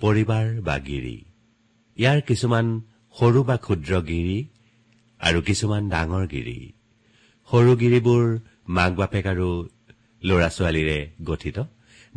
পৰিবাৰ 0.00 0.46
বা 0.66 0.76
গিৰি। 0.88 1.18
ইয়াৰ 1.96 2.18
কিছুমান 2.28 2.66
সৰু 3.16 3.40
বা 3.48 3.56
ক্ষুদ্ৰ 3.56 3.92
গিৰি 4.10 4.38
আৰু 5.24 5.40
কিছুমান 5.42 5.82
ডাঙৰ 5.88 6.24
গিৰি। 6.26 6.58
সৰু 7.50 7.72
গিৰিবোৰ 7.76 8.24
মাক 8.68 8.92
বাপেক 8.96 9.26
আৰু 9.26 9.48
ল'ৰা 10.22 10.48
ছোৱালীৰে 10.48 10.98
গঠিত। 11.24 11.56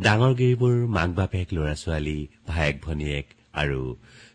ডাঙৰ 0.00 0.32
গিৰিবোৰ 0.34 0.74
মাক 0.86 1.10
বাপেক 1.10 1.46
ল'ৰা 1.52 1.74
ছোৱালী 1.74 2.18
ভায়েক 2.46 2.76
ভনীয়েক 2.84 3.26
আৰু 3.52 3.80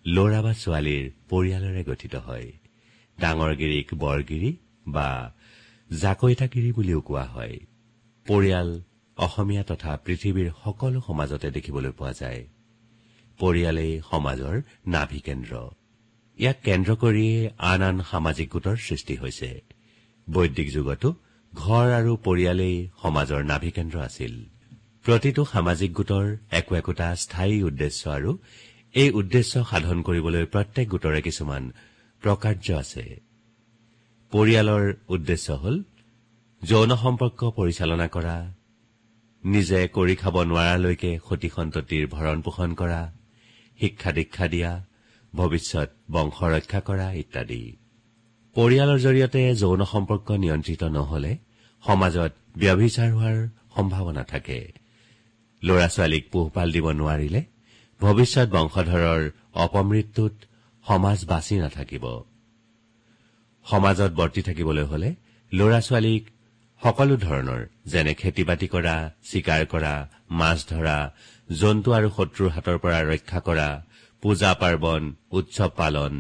ল'ৰা 0.06 0.40
বা 0.42 0.54
ছোৱালীৰ 0.54 1.04
পৰিয়ালেৰে 1.30 1.84
গঠিত 1.84 2.16
হয়। 2.16 2.48
ডাঙৰ 3.18 3.52
গিৰিক 3.56 3.88
বৰগিৰি 3.94 4.52
বা 4.88 5.08
জাকৈতাগিৰি 5.92 6.72
বুলিও 6.72 7.00
কোৱা 7.02 7.26
হয়। 7.26 7.56
পৰিয়াল 8.26 8.70
অসমীয়া 9.18 9.64
তথা 9.64 9.92
পৃথিৱীৰ 10.06 10.50
সকলো 10.64 11.00
সমাজতে 11.08 11.48
দেখিবলৈ 11.52 11.92
পোৱা 11.92 12.14
যায়। 12.14 12.42
পৰিয়ালেই 13.40 13.94
সমাজৰ 14.12 14.56
নাভি 14.88 15.20
কেন্দ্ৰ 15.20 15.54
ইয়াক 16.44 16.58
কেন্দ্ৰ 16.68 16.92
কৰিয়েই 17.04 17.52
আন 17.72 17.82
আন 17.90 17.98
সামাজিক 18.12 18.48
গোটৰ 18.56 18.78
সৃষ্টি 18.88 19.16
হৈছে। 19.22 19.50
বৈদিক 20.28 20.68
যুগতো 20.76 21.10
ঘৰ 21.54 21.88
আৰু 22.00 22.12
পৰিয়ালেই 22.26 22.78
সমাজৰ 23.02 23.42
নাভি 23.52 23.72
কেন্দ্ৰ 23.78 23.98
আছিল। 24.08 24.34
প্ৰতিটো 25.06 25.42
সামাজিক 25.54 25.92
গোটৰ 26.00 26.26
একো 26.60 26.72
একোটা 26.82 27.08
স্থায়ী 27.24 27.58
উদ্দেশ্য 27.70 28.02
আৰু 28.18 28.32
এই 28.94 29.10
উদ্দেশ্য 29.20 29.54
সাধন 29.70 29.98
কৰিবলৈ 30.08 30.44
প্ৰত্যেক 30.54 30.88
গোটৰে 30.94 31.22
কিছুমান 31.28 31.64
প্ৰকাৰ্য 32.24 32.68
আছে। 32.84 33.04
পৰিয়ালৰ 34.32 34.86
উদ্দেশ্য 35.16 35.48
হ'ল 35.62 35.76
যৌন 36.62 36.92
সম্পৰ্ক 37.04 37.40
পৰিচালনা 37.58 38.08
কৰা 38.16 38.38
নিজে 39.44 39.80
কৰি 39.98 40.16
খাব 40.22 40.36
নোৱাৰালৈকে 40.50 41.12
সতী 41.28 41.50
সন্ততিৰ 41.56 42.04
ভৰণ 42.16 42.38
পোষণ 42.46 42.70
কৰা 42.82 43.02
শিক্ষা 43.80 44.12
দীক্ষা 44.18 44.48
দিয়া 44.54 44.72
ভৱিষ্যত 45.36 45.90
বংশ 46.12 46.38
ৰক্ষা 46.54 46.80
কৰা 46.88 47.08
ইত্যাদি। 47.24 47.64
পৰিয়ালৰ 48.56 49.00
জৰিয়তে 49.06 49.42
যৌন 49.62 49.82
সম্পৰ্ক 49.94 50.28
নিয়ন্ত্ৰিত 50.44 50.84
নহলে 50.98 51.32
সমাজত 51.84 52.32
ব্যভিচাৰ 52.58 53.10
হোৱাৰ 53.18 53.38
সম্ভাৱনা 53.76 54.24
থাকে। 54.24 54.60
ল'ৰা 55.62 55.88
ছোৱালীক 55.88 56.24
পোহপাল 56.34 56.68
দিব 56.76 56.86
নোৱাৰিলে 57.00 57.42
ভৱিষ্যত 58.02 58.48
বংশধৰৰ 58.58 59.22
অপমৃত্যুত 59.66 60.36
সমাজ 60.86 61.20
বাচি 61.26 61.56
নাথাকিব। 61.64 62.06
সমাজত 63.66 64.12
বৰ্তি 64.20 64.42
থাকিবলৈ 64.42 64.86
হলে 64.92 65.10
ল'ৰা 65.52 65.80
ছোৱালীক 65.88 66.24
সকলো 66.82 67.16
ধৰণৰ 67.18 67.62
যেনে 67.86 68.14
খেতি 68.14 68.44
বাতি 68.44 68.68
কৰা 68.68 68.96
চিকাৰ 69.32 69.62
কৰা 69.66 69.94
মাছ 70.40 70.58
ধৰা 70.70 70.98
জন্তু 71.52 71.90
আৰু 71.98 72.08
শত্ৰুৰ 72.18 72.50
হাতৰ 72.50 72.78
পৰা 72.84 73.00
ৰক্ষা 73.12 73.40
কৰা 73.40 73.70
পূজা 74.24 74.52
পাৰ্বণ 74.62 75.02
উৎসৱ 75.32 75.70
পালন 75.80 76.14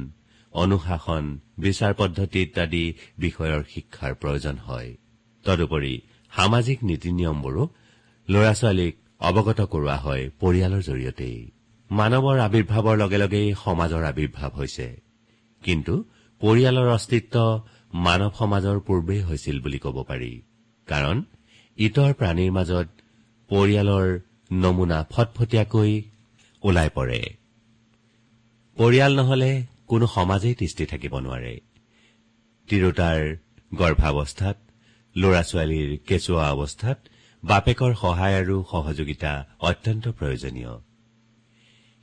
অনুশাসন 0.53 1.25
বিচাৰ 1.63 1.93
পদ্ধতি 2.00 2.39
ইত্যাদি 2.41 2.83
বিষয়ৰ 3.17 3.62
শিক্ষাৰ 3.74 4.13
প্ৰয়োজন 4.15 4.55
হয়। 4.67 4.89
তদুপৰি 5.45 5.93
সামাজিক 6.31 6.79
নীতি 6.83 7.10
নিয়মবোৰো 7.12 7.63
ল'ৰা 8.27 8.53
ছোৱালীক 8.53 8.93
অৱগত 9.19 9.60
কৰোৱা 9.74 9.98
হয় 9.98 10.24
পৰিয়ালৰ 10.41 10.81
জৰিয়তেই। 10.89 11.38
মানৱৰ 11.91 12.38
আৱিৰ্ভাৱৰ 12.48 12.95
লগে 12.98 13.17
লগেই 13.17 13.48
সমাজৰ 13.63 14.03
আৱিৰ্ভাৱ 14.12 14.51
হৈছে। 14.57 14.88
কিন্তু 15.63 15.93
পৰিয়ালৰ 16.41 16.88
অস্তিত্ব 16.98 17.36
মানৱ 17.93 18.31
সমাজৰ 18.39 18.77
পূৰ্বেই 18.79 19.22
হৈছিল 19.22 19.57
বুলি 19.62 19.79
ক'ব 19.79 19.98
পাৰি। 20.03 20.33
কাৰণ 20.88 21.17
ইতৰ 21.77 22.12
প্ৰাণীৰ 22.19 22.51
মাজত 22.51 22.88
পৰিয়ালৰ 23.50 24.07
নমুনা 24.51 25.00
ফটফটীয়াকৈ 25.12 25.91
ওলাই 26.63 26.89
পৰে। 26.95 27.43
পৰিয়াল 28.77 29.12
নহলে 29.20 29.51
কোনো 29.88 30.06
সমাজেই 30.08 30.56
তিষ্ঠি 30.56 30.86
থাকিব 30.86 31.13
নোৱাৰে। 31.25 31.53
তিৰোতাৰ 32.70 33.20
গৰ্ভাৱস্থাত 33.72 34.58
ল'ৰা 35.15 35.42
ছোৱালীৰ 35.50 35.89
কেঁচুৱা 36.08 36.46
অৱস্থাত 36.53 36.98
বাপেকৰ 37.44 37.92
সহায় 38.01 38.38
আৰু 38.42 38.56
সহযোগিতা 38.72 39.32
অত্যন্ত 39.70 40.06
প্ৰয়োজনীয়। 40.18 40.74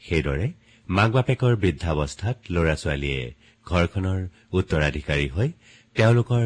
সেইদৰে 0.03 0.47
মাক 0.89 1.11
বাপেকৰ 1.17 1.53
বৃদ্ধাৱস্থাত 1.57 2.37
ল'ৰা 2.51 2.75
ছোৱালীয়ে 2.83 3.23
ঘৰখনৰ 3.67 4.21
উত্তৰাধিকাৰী 4.59 5.27
হৈ 5.29 5.49
তেওঁলোকৰ 5.97 6.45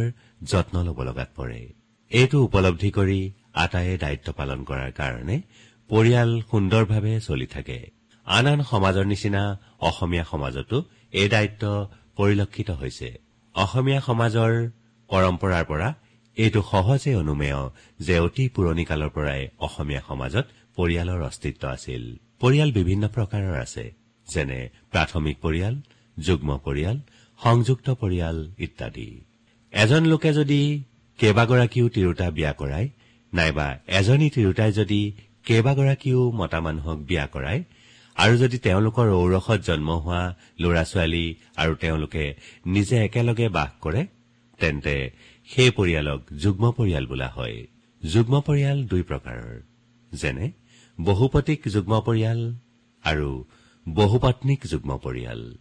যত্ন 0.50 0.74
ল'ব 0.86 0.98
লগাত 1.02 1.30
পৰে। 1.36 1.60
এইটো 2.10 2.36
উপলব্ধি 2.46 2.90
কৰি 2.90 3.20
আটায়ে 3.64 3.94
দায়িত্ব 3.98 4.28
পালন 4.32 4.60
কৰাৰ 4.64 4.92
কাৰণে 5.00 5.36
পৰিয়াল 5.90 6.30
সুন্দৰভাৱে 6.50 7.14
চলি 7.20 7.46
থাকে। 7.46 7.78
আন 8.26 8.46
আন 8.46 8.60
সমাজৰ 8.70 9.04
নিচিনা 9.12 9.42
অসমীয়া 9.88 10.24
সমাজতো 10.32 10.76
এই 11.20 11.28
দায়িত্ব 11.34 11.64
পৰিলক্ষিত 12.18 12.70
হৈছে। 12.80 13.08
অসমীয়া 13.54 14.00
সমাজৰ 14.08 14.52
পৰম্পৰাৰ 15.10 15.64
পৰা 15.70 15.88
এইটো 16.36 16.60
সহজে 16.72 17.12
অনুমেয় 17.22 17.60
যে 18.06 18.14
অতি 18.26 18.44
পুৰণি 18.54 18.84
কালৰ 18.90 19.10
পৰাই 19.16 19.42
অসমীয়া 19.66 20.02
সমাজত 20.08 20.46
পৰিয়ালৰ 20.76 21.20
অস্তিত্ব 21.30 21.62
আছিল। 21.76 22.02
পৰিয়াল 22.42 22.70
বিভিন্ন 22.78 23.04
প্ৰকাৰৰ 23.16 23.54
আছে 23.64 23.84
যেনে 24.28 24.60
প্ৰাথমিক 24.92 25.36
পৰিয়াল 25.44 25.74
যুগ্ম 26.16 26.50
পৰিয়াল 26.66 26.96
সংযুক্ত 27.40 27.88
পৰিয়াল 28.02 28.36
ইত্যাদি। 28.66 29.08
এজন 29.72 30.02
লোকে 30.12 30.30
যদি 30.38 30.60
কেইবাগৰাকীও 31.18 31.86
তিৰোতা 31.94 32.26
বিয়া 32.36 32.52
কৰায় 32.60 32.88
নাইবা 33.32 33.68
এজনী 33.98 34.28
তিৰোতাই 34.36 34.72
যদি 34.80 35.00
কেইবাগৰাকীও 35.46 36.20
মতা 36.38 36.60
মানুহক 36.66 36.98
বিয়া 37.10 37.26
কৰায় 37.34 37.60
আৰু 38.16 38.36
যদি 38.36 38.58
তেওঁলোকৰ 38.58 39.08
ঔৰসত 39.10 39.60
জন্ম 39.60 39.90
হোৱা 39.90 40.34
ল'ৰা 40.60 40.84
ছোৱালী 40.84 41.34
আৰু 41.56 41.74
তেওঁলোকে 41.74 42.24
নিজে 42.66 42.96
একেলগে 43.04 43.48
বাস 43.48 43.70
কৰে 43.80 44.06
তেন্তে 44.60 45.10
সেই 45.48 45.70
পৰিয়ালক 45.70 46.20
যুগ্ম 46.42 46.64
পৰিয়াল 46.70 47.06
বোলা 47.06 47.28
হয়। 47.28 47.66
যুগ্ম 48.02 48.40
পৰিয়াল 48.40 48.78
দুই 48.86 49.02
প্ৰকাৰৰ। 49.02 49.60
যেনে 50.12 50.52
বহুপতিক 50.98 51.60
যুগ্ম 51.68 52.00
পৰিয়াল 52.00 52.40
আৰু 53.04 53.44
বহুপত্নীক 53.94 54.60
যুগ্ম 54.70 54.98
পৰিয়াল। 54.98 55.56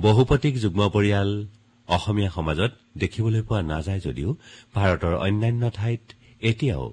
বহুপতিক 0.00 0.54
যুগ্ম 0.58 0.88
পৰিয়াল 0.88 1.46
অসমীয়া 1.88 2.30
সমাজত 2.30 2.72
দেখিবলৈ 2.98 3.42
পোৱা 3.42 3.62
নাযায় 3.62 4.00
যদিও 4.00 4.36
ভাৰতৰ 4.74 5.14
অন্যান্য 5.14 5.70
ঠাইত 5.74 6.00
এতিয়াও 6.40 6.92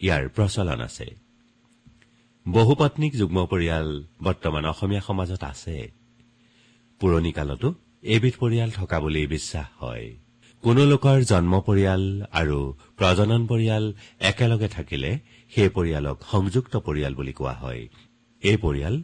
ইয়াৰ 0.00 0.28
প্ৰচলন 0.28 0.80
আছে। 0.80 1.27
বহুপত্নীক 2.52 3.12
যুগ্ম 3.16 3.46
পৰিয়াল 3.46 4.04
বৰ্তমান 4.22 4.64
অসমীয়া 4.64 5.00
সমাজত 5.00 5.42
আছে। 5.44 5.92
পুৰণি 7.00 7.32
কালতো 7.32 7.74
এবিধ 8.02 8.34
পৰিয়াল 8.40 8.70
থকা 8.70 9.00
বুলি 9.00 9.26
বিশ্বাস 9.26 9.82
হয়। 9.82 10.16
কোনো 10.62 10.84
লোকৰ 10.84 11.20
জন্ম 11.22 11.60
পৰিয়াল 11.60 12.22
আৰু 12.32 12.74
প্ৰজনন 12.96 13.46
পৰিয়াল 13.46 13.92
একেলগে 14.20 14.68
থাকিলে 14.68 15.18
সেই 15.50 15.68
পৰিয়ালক 15.68 16.18
সংযুক্ত 16.30 16.76
পৰিয়াল 16.76 17.14
বুলি 17.14 17.32
কোৱা 17.32 17.52
হয়। 17.52 17.88
এই 18.42 18.56
পৰিয়াল 18.56 19.02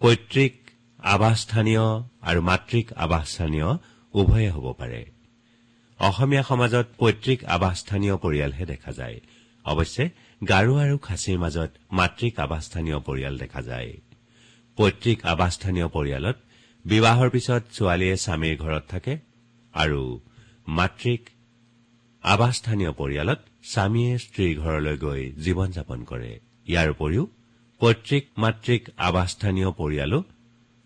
পৈতৃক 0.00 0.54
আৱাসস্থানীয় 0.98 1.84
আৰু 2.22 2.40
মাতৃক 2.40 2.92
আৱাসস্থানীয় 2.92 3.68
উভয়ে 4.14 4.50
হ'ব 4.50 4.72
পাৰে। 4.72 5.06
অসমীয়া 5.98 6.42
সমাজত 6.42 6.86
পৈতৃক 6.98 7.44
আৱাসস্থানীয় 7.44 8.16
পৰিয়ালহে 8.16 8.66
দেখা 8.66 8.92
যায়। 8.92 9.20
অৱশ্যে 9.64 10.10
গাৰো 10.50 10.74
আৰু 10.84 10.96
খাচীৰ 11.06 11.38
মাজত 11.38 11.70
মাতৃক 11.98 12.34
আৱাসস্থানীয় 12.44 12.98
পৰিয়াল 13.08 13.34
দেখা 13.42 13.60
যায়। 13.62 13.92
পৈতৃক 14.78 15.18
আৱাসস্থানীয় 15.32 15.88
পৰিয়ালত 15.96 16.36
বিবাহৰ 16.84 17.28
পিছত 17.34 17.62
ছোৱালীয়ে 17.76 18.16
স্বামীৰ 18.24 18.56
ঘৰত 18.64 18.84
থাকে 18.92 19.12
আৰু 19.74 20.00
মাতৃক 20.78 21.22
আৱাসস্থানীয় 22.24 22.92
পৰিয়ালত 23.00 23.40
স্বামীয়ে 23.72 24.12
স্ত্ৰীৰ 24.24 24.56
ঘৰলৈ 24.64 24.96
গৈ 25.04 25.22
জীৱন 25.44 25.68
যাপন 25.76 25.98
কৰে। 26.10 26.32
ইয়াৰ 26.66 26.88
উপৰিও 26.94 27.24
পৈতৃক 27.80 28.24
মাতৃক 28.36 28.82
আৱাসস্থানীয় 29.08 29.70
পৰিয়ালো 29.80 30.18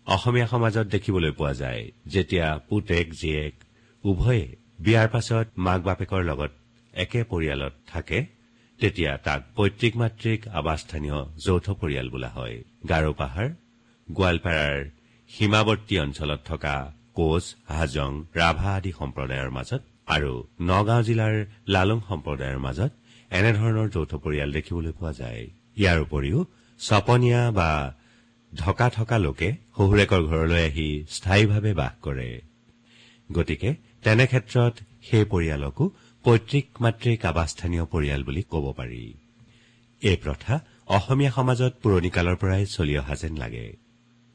অসমীয়া 0.07 0.47
সমাজত 0.47 0.85
দেখিবলৈ 0.95 1.31
পোৱা 1.31 1.53
যায় 1.53 1.83
যেতিয়া 2.05 2.47
পুতেক 2.69 3.05
জীয়েক 3.19 3.55
উভয়ে 4.03 4.45
বিয়াৰ 4.85 5.07
পাছত 5.13 5.47
মাক 5.65 5.79
বাপেকৰ 5.87 6.21
লগত 6.29 6.51
একে 6.93 7.21
পৰিয়ালত 7.23 7.73
থাকে। 7.93 8.36
তেতিয়া 8.79 9.11
তাক 9.25 9.41
পৈতৃক 9.57 9.93
মাতৃক 10.01 10.39
আৱাসস্থানীয় 10.59 11.19
যৌথ 11.45 11.67
পৰিয়াল 11.81 12.07
বোলা 12.13 12.29
হয়। 12.37 12.55
গাৰো 12.91 13.11
পাহাৰ 13.21 13.47
গোৱালপাৰাৰ 14.07 14.77
সীমাৱৰ্তী 15.29 15.95
অঞ্চলত 16.05 16.41
থকা 16.49 16.75
কোচ 17.17 17.45
হাজং 17.77 18.11
ৰাভা 18.39 18.69
আদি 18.77 18.91
সম্প্ৰদায়ৰ 18.99 19.49
মাজত 19.57 19.81
আৰু 20.15 20.33
নগাঁও 20.69 21.01
জিলাৰ 21.07 21.35
লালুং 21.73 21.99
সম্প্ৰদায়ৰ 22.09 22.59
মাজত 22.67 22.91
এনেধৰণৰ 23.31 23.87
যৌথ 23.95 24.11
পৰিয়াল 24.23 24.49
দেখিবলৈ 24.57 24.93
পোৱা 24.99 25.11
যায়। 25.21 25.41
ইয়াৰ 25.81 25.97
উপৰিও 26.05 26.39
চপনীয়া 26.79 27.41
বা 27.59 27.69
ঢকা 28.51 28.87
থকা 28.97 29.17
লোকে 29.25 29.49
শহুৰেকৰ 29.77 30.21
ঘৰলৈ 30.31 30.61
আহি 30.69 30.87
স্থায়ীভাৱে 31.15 31.71
বাস 31.73 31.93
কৰে। 32.05 32.29
গতিকে 33.29 33.69
তেনে 34.03 34.25
ক্ষেত্ৰত 34.31 34.73
সেই 35.07 35.25
পৰিয়ালকো 35.31 35.83
পৈতৃক 36.27 36.67
মাতৃক 36.79 37.25
আৱাসস্থানীয় 37.25 37.85
পৰিয়াল 37.85 38.23
বুলি 38.23 38.41
ক'ব 38.51 38.65
পাৰি। 38.77 39.13
এই 40.01 40.17
প্ৰথা 40.17 40.59
অসমীয়া 40.87 41.31
সমাজত 41.31 41.73
পুৰণি 41.83 42.09
কালৰ 42.09 42.35
পৰাই 42.35 42.65
চলি 42.65 42.97
অহা 42.97 43.15
যেন 43.15 43.33
লাগে। 43.37 43.77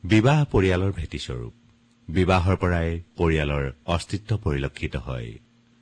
বিবাহ 0.05 0.44
পৰিয়ালৰ 0.44 0.92
ভেটিস্বৰূপ। 0.92 1.52
বিবাহৰ 2.09 2.57
পৰাই 2.57 3.00
পৰিয়ালৰ 3.16 3.64
অস্তিত্ব 3.87 4.37
পৰিলক্ষিত 4.37 4.96
হয়। 4.96 5.31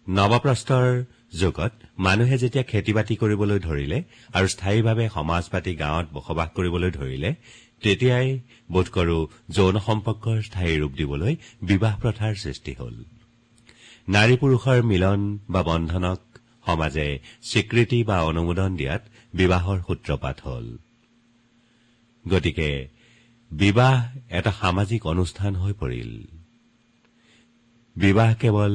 নৱপ্ৰস্তৰ 0.09 1.05
যুগত 1.41 1.73
মানুহে 1.99 2.39
যেতিয়া 2.39 2.65
খেতি 2.65 2.93
বাতি 2.93 3.15
কৰিবলৈ 3.17 3.59
ধৰিলে 3.59 3.99
আৰু 4.33 4.47
স্থায়ীভাৱে 4.47 5.09
সমাজ 5.09 5.45
পাতি 5.49 5.73
গাঁৱত 5.77 6.07
বসবাস 6.13 6.49
কৰিবলৈ 6.55 6.91
ধৰিলে 6.91 7.31
তেতিয়াই 7.83 8.41
বোধ 8.73 8.87
কৰো 8.97 9.19
যৌন 9.51 9.77
সম্পৰ্কৰ 9.79 10.43
স্থায়ী 10.43 10.75
ৰূপ 10.81 10.93
দিবলৈ 10.97 11.37
বিবাহ 11.63 11.95
প্ৰথাৰ 12.01 12.35
সৃষ্টি 12.35 12.73
হল। 12.73 12.97
নাৰী 14.11 14.37
পুৰুষৰ 14.37 14.83
মিলন 14.83 15.39
বা 15.49 15.63
বন্ধনক 15.63 16.21
সমাজে 16.67 17.19
স্বীকৃতি 17.43 18.05
বা 18.05 18.17
অনুমোদন 18.23 18.71
দিয়াত 18.77 19.03
বিবাহৰ 19.35 19.79
সূত্ৰপাত 19.87 20.37
হল। 20.45 20.67
গতিকে 22.29 22.89
বিবাহ 23.51 23.97
এটা 24.31 24.53
সামাজিক 24.53 25.07
অনুষ্ঠান 25.07 25.57
হৈ 25.57 25.73
পৰিল। 25.73 26.13
বিবাহ 27.97 28.31
কেৱল 28.35 28.75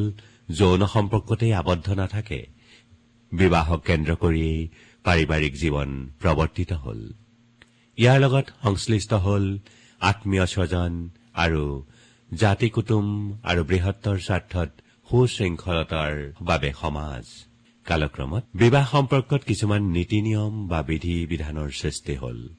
যৌন 0.52 0.82
সম্পৰ্কতেই 0.86 1.54
আবদ্ধ 1.54 1.88
নাথাকে 1.91 2.39
বিবাহক 3.32 3.82
কেন্দ্ৰ 3.86 4.15
কৰিয়েই 4.15 4.69
পাৰিবাৰিক 5.04 5.54
জীৱন 5.62 5.89
প্ৰৱৰ্তিত 6.21 6.71
হল। 6.74 7.00
ইয়াৰ 7.98 8.17
লগত 8.19 8.48
সংশ্লিষ্ট 8.63 9.12
হল 9.13 9.58
আত্মীয় 10.00 10.45
স্বজন 10.45 11.10
আৰু 11.34 11.63
জাতি 12.34 12.69
কুটুম 12.69 13.06
আৰু 13.43 13.62
বৃহত্তৰ 13.63 14.17
স্বাৰ্থত 14.19 14.69
সুশৃংখলতাৰ 15.10 16.34
বাবে 16.41 16.74
সমাজ। 16.82 17.26
কালক্ৰমত 17.86 18.44
বিবাহ 18.54 18.86
সম্পৰ্কত 18.91 19.41
কিছুমান 19.46 19.82
নীতি 19.84 20.22
নিয়ম 20.22 20.68
বা 20.68 20.82
বিধি 20.82 21.26
বিধানৰ 21.26 21.70
সৃষ্টি 21.70 22.15
হল। 22.15 22.50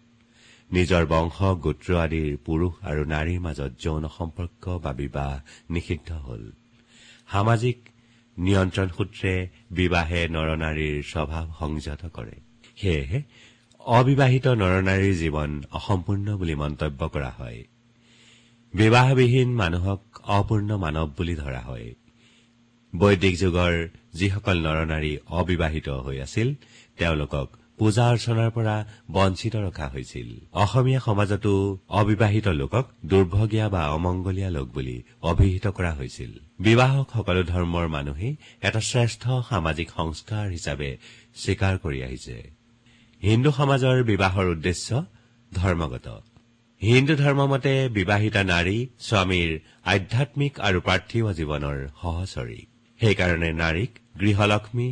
নিজৰ 0.73 1.07
বংশ 1.07 1.43
গোত্ৰ 1.43 1.97
আদিৰ 1.97 2.37
পুৰুষ 2.37 2.73
আৰু 2.83 3.05
নাৰীৰ 3.05 3.41
মাজত 3.41 3.73
যৌন 3.79 4.09
সম্পৰ্ক 4.19 4.79
বা 4.79 4.93
বিবাহ 4.93 5.41
নিষিদ্ধ 5.71 6.13
হল। 6.13 6.53
সামাজিক 7.33 7.79
নিয়ন্ত্ৰণ 8.39 8.89
সূত্ৰে 8.97 9.49
বিবাহে 9.71 10.29
নৰনাৰীৰ 10.29 11.03
স্বভাৱ 11.03 11.47
সংযত 11.59 12.03
কৰে। 12.07 12.37
সেয়েহে 12.77 13.23
অবিবাহিত 13.81 14.47
নৰনাৰীৰ 14.47 15.15
জীৱন 15.15 15.63
অসম্পূৰ্ণ 15.73 16.37
বুলি 16.37 16.55
মন্তব্য 16.55 17.09
কৰা 17.09 17.31
হয়। 17.31 17.65
বিবাহবিহীন 18.75 19.49
মানুহক 19.55 20.03
অপূৰ্ণ 20.23 20.77
মানৱ 20.77 21.07
বুলি 21.17 21.35
ধৰা 21.35 21.61
হয়। 21.61 21.95
বৈদিক 23.01 23.35
যুগৰ 23.43 23.75
যিসকল 24.19 24.57
নৰনাৰী 24.67 25.13
অবিবাহিত 25.41 25.89
হৈ 26.05 26.17
আছিল 26.27 26.49
তেওঁলোকক 26.99 27.49
পূজা 27.79 28.05
অৰ্চনাৰ 28.13 28.51
পৰা 28.57 28.77
বঞ্চিত 29.11 29.55
ৰখা 29.57 29.87
হৈছিল। 29.95 30.29
অসমীয়া 30.63 31.01
সমাজতো 31.01 31.79
অবিবাহিত 32.01 32.47
লোকক 32.61 32.85
দুৰ্ভগীয়া 33.05 33.67
বা 33.69 33.83
অমংগলীয়া 33.89 34.51
লোক 34.51 34.67
বুলি 34.73 34.97
অভিহিত 35.23 35.67
কৰা 35.67 35.93
হৈছিল। 35.95 36.33
বিবাহক 36.61 37.07
সকলো 37.17 37.43
ধৰ্মৰ 37.43 37.87
মানুহেই 37.89 38.37
এটা 38.63 38.81
শ্ৰেষ্ঠ 38.81 39.23
সামাজিক 39.49 39.89
সংস্কাৰ 39.97 40.47
হিচাপে 40.51 40.91
স্বীকাৰ 41.37 41.75
কৰি 41.79 41.99
আহিছে। 42.03 42.37
হিন্দু 43.23 43.51
সমাজৰ 43.51 43.97
বিবাহৰ 44.03 44.47
উদ্দেশ্য 44.47 44.89
ধৰ্মগত। 45.53 46.07
হিন্দু 46.83 47.15
ধৰ্মমতে 47.17 47.75
বিবাহিতা 47.89 48.43
নাৰী 48.45 48.79
স্বামীৰ 49.01 49.51
আধ্যাত্মিক 49.85 50.53
আৰু 50.61 50.79
পাৰ্থিৱ 50.89 51.25
জীৱনৰ 51.39 51.79
সহচৰী। 52.03 52.61
সেইকাৰণে 53.01 53.51
নাৰীক 53.63 53.93
গৃহলক্ষ্মী 54.21 54.89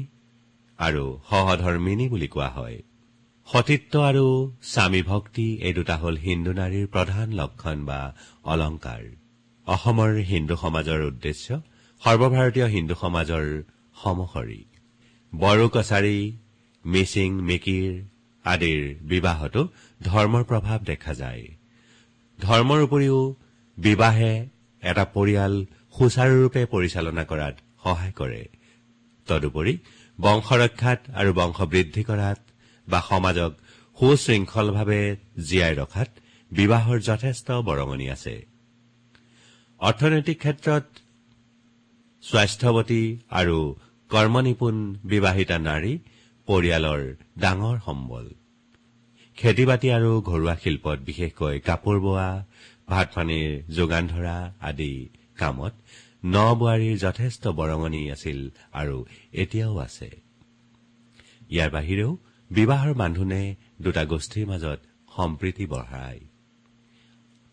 আৰু 0.79 1.05
সহধৰ্মিনী 1.31 2.07
বুলি 2.09 2.29
কোৱা 2.29 2.49
হয়। 2.49 2.79
সতীত্ব 3.49 3.95
আৰু 4.11 4.27
স্বামী 4.73 5.03
ভক্তি 5.03 5.47
এই 5.67 5.73
দুটা 5.73 5.97
হল 5.97 6.15
হিন্দু 6.27 6.53
নাৰীৰ 6.61 6.87
প্ৰধান 6.87 7.29
লক্ষণ 7.41 7.79
বা 7.85 8.01
অলংকাৰ। 8.53 9.03
অসমৰ 9.67 10.11
হিন্দু 10.31 10.55
সমাজৰ 10.57 11.01
উদ্দেশ্য 11.11 11.47
সৰ্বভাৰতীয় 12.03 12.67
হিন্দু 12.67 12.95
সমাজৰ 13.03 13.45
সমসৰী। 14.03 14.63
বড়ো 15.33 15.67
কছাৰী 15.69 16.19
মিচিং 16.85 17.31
মিকিৰ 17.49 17.93
আদিৰ 18.45 18.83
বিবাহতো 19.11 19.61
ধৰ্মৰ 20.01 20.43
প্ৰভাৱ 20.51 20.79
দেখা 20.91 21.13
যায়। 21.15 21.45
ধৰ্মৰ 22.39 22.81
উপৰিও 22.87 23.19
বিবাহে 23.79 24.35
এটা 24.83 25.05
পৰিয়াল 25.17 25.55
সুচাৰুৰূপে 25.97 26.63
পৰিচালনা 26.67 27.25
কৰাত 27.25 27.57
সহায় 27.85 28.15
কৰে। 28.21 28.43
তদুপৰি 29.27 29.75
বংশ 30.19 30.49
ৰক্ষাত 30.63 31.01
আৰু 31.21 31.31
বংশ 31.41 31.59
বৃদ্ধি 31.73 32.03
কৰাত 32.11 32.41
বা 32.89 33.01
সমাজক 33.09 33.53
সুশৃংখলভাৱে 33.99 35.03
জীয়াই 35.49 35.75
ৰখাত 35.81 36.11
বিবাহৰ 36.53 36.99
যথেষ্ট 37.01 37.49
বৰঙণি 37.69 38.07
আছে। 38.17 38.35
অৰ্থনৈতিক 39.81 40.39
ক্ষেত্ৰত 40.39 40.87
স্বাস্থ্যৱতী 42.23 43.03
আৰু 43.31 43.59
কৰ্মনিপুণ 44.11 44.77
বিবাহিতা 45.05 45.57
নাৰী 45.69 45.93
পৰিয়ালৰ 46.49 47.03
ডাঙৰ 47.39 47.77
সম্বল। 47.87 48.27
খেতি 49.39 49.65
বাতি 49.67 49.89
আৰু 49.91 50.11
ঘৰুৱা 50.23 50.55
শিল্পত 50.63 50.99
বিশেষকৈ 51.09 51.57
কাপোৰ 51.61 51.97
বোৱা 52.01 52.29
ভাত 52.89 53.09
পানীৰ 53.15 53.51
যোগান 53.77 54.05
ধৰা 54.07 54.37
আদি 54.61 54.93
কামত 55.39 55.75
ন 56.25 56.37
বোৱাৰীৰ 56.37 56.99
যথেষ্ট 56.99 57.49
বৰঙণি 57.49 58.11
আছিল 58.11 58.51
আৰু 58.73 59.05
এতিয়াও 59.33 59.79
আছে। 59.79 60.11
ইয়াৰ 61.51 61.71
বাহিৰেও 61.71 62.17
বিবাহৰ 62.51 62.95
বান্ধোনে 62.95 63.57
দুটা 63.81 64.05
গোষ্ঠীৰ 64.05 64.47
মাজত 64.47 64.81
সম্প্ৰীতি 65.17 65.67
বঢ়ায়। 65.67 66.21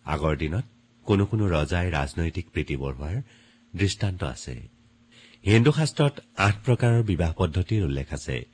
আগৰ 0.05 0.37
দিনত 0.37 0.65
কোনো 1.03 1.25
কোনো 1.25 1.47
ৰজাই 1.47 1.91
ৰাজনৈতিক 1.91 2.45
প্ৰীতি 2.49 2.75
বঢ়োৱাৰ 2.75 3.21
দৃষ্টান্ত 3.75 4.23
আছে। 4.23 4.67
হিন্দু 5.45 5.71
শাস্ত্ৰত 5.71 6.19
আঠ 6.37 6.55
প্ৰকাৰৰ 6.65 7.03
বিবাহ 7.03 7.33
পদ্ধতিৰ 7.33 7.83
উল্লেখ 7.83 8.13
আছে। 8.13 8.45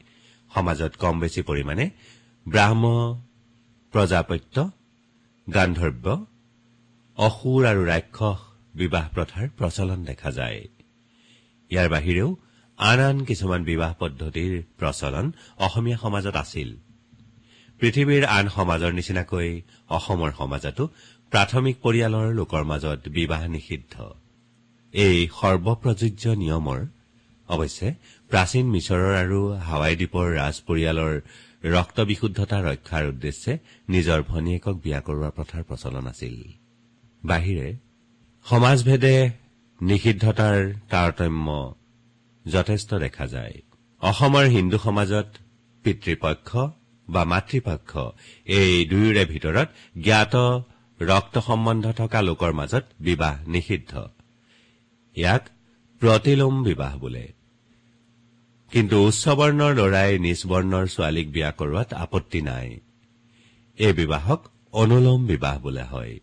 সমাজত 0.56 0.96
কম 0.96 1.20
বেছি 1.20 1.42
পৰিমাণে 1.42 1.90
ব্ৰাহ্ম 2.48 2.84
প্ৰজাপত্য 3.92 4.72
গান্ধৰ্ব 5.54 6.26
অসুৰ 7.18 7.66
আৰু 7.66 7.86
ৰাক্ষস 7.86 8.47
বিবাহ 8.82 9.06
প্ৰথাৰ 9.16 9.48
প্ৰচলন 9.58 10.00
দেখা 10.10 10.30
যায়। 10.40 10.60
ইয়াৰ 11.72 11.88
বাহিৰেও 11.96 12.30
আন 12.80 13.00
আন 13.10 13.18
কিছুমান 13.30 13.62
বিবাহ 13.72 13.92
পদ্ধতিৰ 14.02 14.54
প্ৰচলন 14.80 15.26
অসমীয়া 15.66 15.98
সমাজত 16.04 16.36
আছিল। 16.44 16.70
পৃথিৱীৰ 17.82 18.24
আন 18.38 18.46
সমাজৰ 18.58 18.92
নিচিনাকৈ 19.00 19.50
অসমৰ 19.98 20.32
সমাজতো 20.40 20.84
প্ৰাথমিক 21.32 21.76
পৰিয়ালৰ 21.86 22.28
লোকৰ 22.40 22.64
মাজত 22.72 23.02
বিবাহ 23.18 23.42
নিষিদ্ধ। 23.56 23.96
এই 24.94 25.18
সৰ্বপ্ৰযোজ্য 25.40 26.24
নিয়মৰ 26.42 26.80
অৱশ্যে 27.50 27.88
প্ৰাচীন 28.32 28.66
মিছৰৰ 28.76 29.14
আৰু 29.24 29.40
হাৱাই 29.68 29.94
দ্বীপৰ 30.00 30.26
ৰাজ 30.40 30.56
পৰিয়ালৰ 30.68 31.14
ৰক্ত 31.76 31.98
বিশুদ্ধতা 32.10 32.58
ৰক্ষাৰ 32.68 33.04
উদ্দেশ্যে 33.12 33.52
নিজৰ 33.94 34.20
ভনীয়েকক 34.32 34.76
বিয়া 34.86 35.00
কৰোৱাৰ 35.08 35.32
প্ৰথাৰ 35.38 35.64
প্ৰচলন 35.70 36.06
আছিল। 36.14 36.38
বাহিৰে 37.24 37.68
সমাজভেদে 38.50 39.32
নিষিদ্ধতাৰ 39.82 40.74
তাৰতম্য 40.90 41.76
যথেষ্ট 42.52 42.94
দেখা 42.94 43.28
যায়। 43.28 43.62
অসমৰ 44.02 44.46
হিন্দু 44.46 44.78
সমাজত 44.78 45.28
পিতৃপক্ষ 45.84 46.58
বা 47.10 47.24
মাতৃপক্ষ 47.24 47.98
এই 48.46 48.86
দুয়োৰে 48.86 49.26
ভিতৰত 49.26 49.68
জ্ঞাত 50.04 50.36
ৰক্ত 51.04 51.40
সম্বন্ধ 51.40 51.92
থকা 51.92 52.22
লোকৰ 52.22 52.52
মাজত 52.54 52.84
বিবাহ 53.00 53.48
নিষিদ্ধ। 53.48 54.08
ইয়াক 55.16 55.50
প্ৰতিলোম 56.00 56.64
বিবাহ 56.64 56.98
বোলে। 56.98 57.34
কিন্তু 58.72 59.04
উচ্চ 59.04 59.30
বৰ্ণৰ 59.30 59.74
ল'ৰাই 59.74 60.20
নিজ 60.20 60.46
বৰ্ণৰ 60.46 60.88
ছোৱালীক 60.88 61.32
বিয়া 61.32 61.52
কৰোৱাত 61.52 61.94
আপত্তি 61.94 62.42
নাই। 62.42 62.80
এই 63.78 63.94
বিবাহক 63.94 64.48
অনুলোম 64.72 65.26
বিবাহ 65.26 65.60
বোলা 65.60 65.86
হয়। 65.86 66.20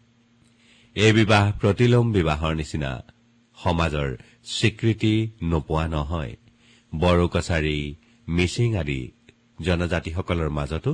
এই 0.96 1.12
বিবাহ 1.12 1.44
প্ৰতিলোম 1.60 2.06
বিবাহৰ 2.12 2.54
নিচিনা। 2.54 2.90
সমাজৰ 3.58 4.10
স্বীকৃতি 4.44 5.14
নোপোৱা 5.42 5.84
নহয়। 5.88 6.34
বড়ো 6.92 7.26
কছাৰী 7.28 7.78
মিচিং 8.28 8.70
আদি 8.76 9.00
জনজাতিসকলৰ 9.62 10.50
মাজতো 10.50 10.92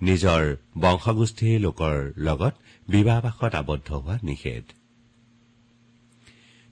নিজৰ 0.00 0.42
বংশগোষ্ঠীৰ 0.78 1.60
লোকৰ 1.60 1.96
লগত 2.16 2.54
বিবাহবাসত 2.88 3.52
আবদ্ধ 3.54 3.88
হোৱা 3.92 4.16
নিষেধ। 4.22 4.64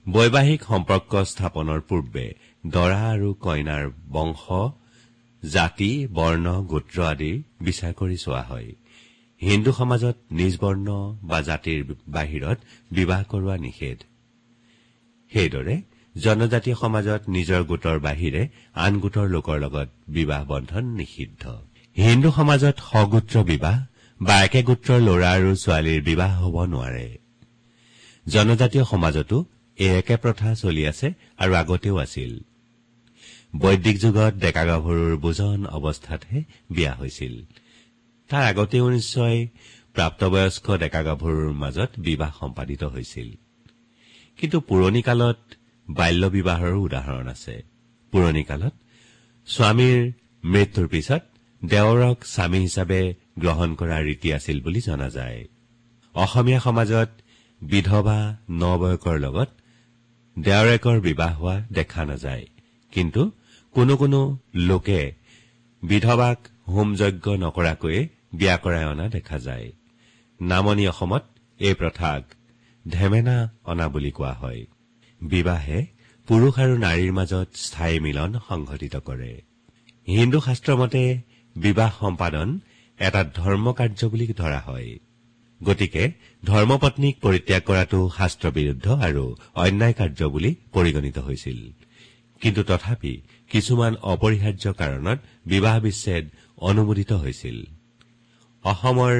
বৈবাহিক 0.05 0.61
সম্পৰ্ক 0.63 1.11
স্থাপনৰ 1.31 1.79
পূৰ্বে 1.89 2.25
দৰা 2.67 3.01
আৰু 3.11 3.29
কইনাৰ 3.45 3.85
বংশ 4.07 4.43
জাতি 5.43 5.91
বৰ্ণ 6.07 6.45
গোত্ৰ 6.63 6.97
আদি 7.03 7.31
বিচাৰ 7.61 7.93
কৰি 7.93 8.17
চোৱা 8.17 8.43
হয়। 8.43 8.69
হিন্দু 9.41 9.71
সমাজত 9.71 10.15
নিজ 10.31 10.53
বৰ্ণ 10.61 10.87
বা 11.23 11.39
জাতিৰ 11.41 11.79
বাহিৰত 12.07 12.57
বিবাহ 12.91 13.21
কৰোৱা 13.31 13.55
নিষেধ। 13.57 13.99
সেইদৰে 15.31 15.75
জনজাতীয় 16.15 16.75
সমাজত 16.75 17.21
নিজৰ 17.27 17.61
গোটৰ 17.63 17.97
বাহিৰে 17.99 18.41
আন 18.73 18.93
গোটৰ 18.99 19.27
লোকৰ 19.29 19.57
লগত 19.59 19.89
বিবাহ 20.07 20.41
বন্ধন 20.45 20.85
নিষিদ্ধ। 20.85 21.43
হিন্দু 21.97 22.29
সমাজত 22.31 22.75
সগোত্ৰ 22.91 23.35
বিবাহ 23.43 23.77
বা 24.21 24.35
একে 24.43 24.61
গোত্ৰৰ 24.63 24.99
ল'ৰা 25.07 25.29
আৰু 25.37 25.51
ছোৱালীৰ 25.55 26.01
বিবাহ 26.01 26.31
হ'ব 26.43 26.55
নোৱাৰে। 26.73 27.07
জনজাতীয় 28.25 28.83
সমাজতো 28.83 29.37
এই 29.77 29.91
একে 29.99 30.15
প্ৰথা 30.17 30.55
চলি 30.55 30.83
আছে 30.87 31.07
আৰু 31.37 31.53
আগতেও 31.53 31.95
আছিল। 31.97 32.31
বৈদিক 33.55 33.95
যুগত 33.99 34.33
ডেকা 34.43 34.63
গাভৰুৰ 34.65 35.13
বুজন 35.17 35.59
অৱস্থাতহে 35.77 36.39
বিয়া 36.69 36.93
হৈছিল। 36.93 37.35
তাৰ 38.29 38.43
আগতেও 38.43 38.89
নিশ্চয় 38.89 39.47
প্ৰাপ্তবয়স্ক 39.93 40.77
ডেকা 40.77 41.03
গাভৰুৰ 41.03 41.53
মাজত 41.53 41.89
বিবাহ 41.97 42.31
সম্পাদিত 42.39 42.83
হৈছিল। 42.83 43.29
কিন্তু 44.37 44.59
পুৰণি 44.59 45.01
কালত 45.01 45.37
বাল্য 45.89 46.27
বিবাহৰো 46.27 46.81
উদাহৰণ 46.81 47.27
আছে। 47.27 47.63
পুৰণি 48.11 48.43
কালত 48.43 48.73
স্বামীৰ 49.45 50.11
মৃত্যুৰ 50.43 50.87
পিছত 50.87 51.21
দেৱৰক 51.65 52.25
স্বামী 52.25 52.59
হিচাপে 52.59 53.13
গ্ৰহণ 53.39 53.75
কৰাৰ 53.75 54.03
ৰীতি 54.03 54.33
আছিল 54.33 54.61
বুলি 54.61 54.81
জনা 54.81 55.09
যায়। 55.09 55.47
অসমীয়া 56.13 56.59
সমাজত 56.59 57.09
বিধৱা 57.61 58.37
নবয়কৰ 58.49 59.19
লগত 59.19 59.49
দেৱৰেকৰ 60.39 60.99
বিবাহ 60.99 61.41
হোৱা 61.41 61.67
দেখা 61.71 62.05
নাযায়। 62.05 62.45
কিন্তু 62.91 63.31
কোনো 63.71 63.97
কোনো 63.97 64.39
লোকে 64.55 65.13
বিধৱাক 65.83 66.47
হোমযজ্ঞ 66.67 67.37
নকৰাকৈয়ে 67.37 68.14
বিয়া 68.37 68.57
কৰাই 68.57 68.85
অনা 68.85 69.07
দেখা 69.07 69.39
যায়। 69.39 69.67
নামনি 70.41 70.87
অসমত 70.87 71.23
এই 71.59 71.73
প্ৰথাক 71.73 72.21
ধেমেনা 72.89 73.37
অনা 73.63 73.89
বুলি 73.89 74.11
কোৱা 74.11 74.33
হয়। 74.33 74.61
বিবাহে 75.21 75.79
পুৰুষ 76.27 76.53
আৰু 76.59 76.77
নাৰীৰ 76.77 77.11
মাজত 77.11 77.47
স্থায়ী 77.55 77.99
মিলন 77.99 78.31
সংঘটিত 78.47 78.95
কৰে। 78.95 79.33
হিন্দু 80.07 80.39
শাস্ত্ৰৰ 80.39 80.77
মতে 80.77 81.21
বিবাহ 81.55 81.91
সম্পাদন 81.99 82.59
এটা 82.99 83.21
ধৰ্ম 83.35 83.73
কাৰ্য 83.73 84.05
বুলি 84.05 84.27
ধৰা 84.27 84.59
হয়। 84.59 84.99
গতিকে 85.63 86.03
ধৰ্মপত্নীক 86.43 87.15
পৰিত্যাগ 87.21 87.61
কৰাটো 87.61 87.99
শাস্ত্ৰবিৰুদ্ধ 88.17 88.87
আৰু 89.07 89.35
অন্যায় 89.55 89.93
কাৰ্য 89.93 90.19
বুলি 90.29 90.51
পৰিগণিত 90.73 91.17
হৈছিল। 91.17 91.59
কিন্তু 92.41 92.61
তথাপি 92.63 93.13
কিছুমান 93.49 93.93
অপৰিহাৰ্য 93.95 94.73
কাৰণত 94.73 95.19
বিবাহ 95.45 95.75
বিচ্ছেদ 95.79 96.25
অনুমোদিত 96.57 97.11
হৈছিল। 97.13 97.74
অসমৰ 98.71 99.15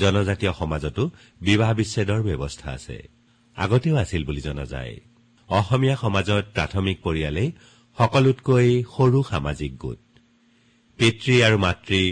জনজাতীয় 0.00 0.52
সমাজতো 0.52 1.02
বিবাহ 1.40 1.70
বিচ্ছেদৰ 1.74 2.20
ব্যৱস্থা 2.22 2.68
আছে। 2.70 3.08
আগতেও 3.56 3.96
আছিল 3.96 4.22
বুলি 4.24 4.40
জনা 4.40 4.64
যায়। 4.64 4.94
অসমীয়া 5.48 5.96
সমাজত 5.96 6.44
প্ৰাথমিক 6.54 6.96
পৰিয়ালেই 7.02 7.48
সকলোতকৈ 7.98 8.68
সৰু 8.96 9.18
সামাজিক 9.30 9.72
গোট। 9.78 10.02
পিতৃ 10.98 11.34
আৰু 11.42 11.58
মাতৃ 11.58 12.02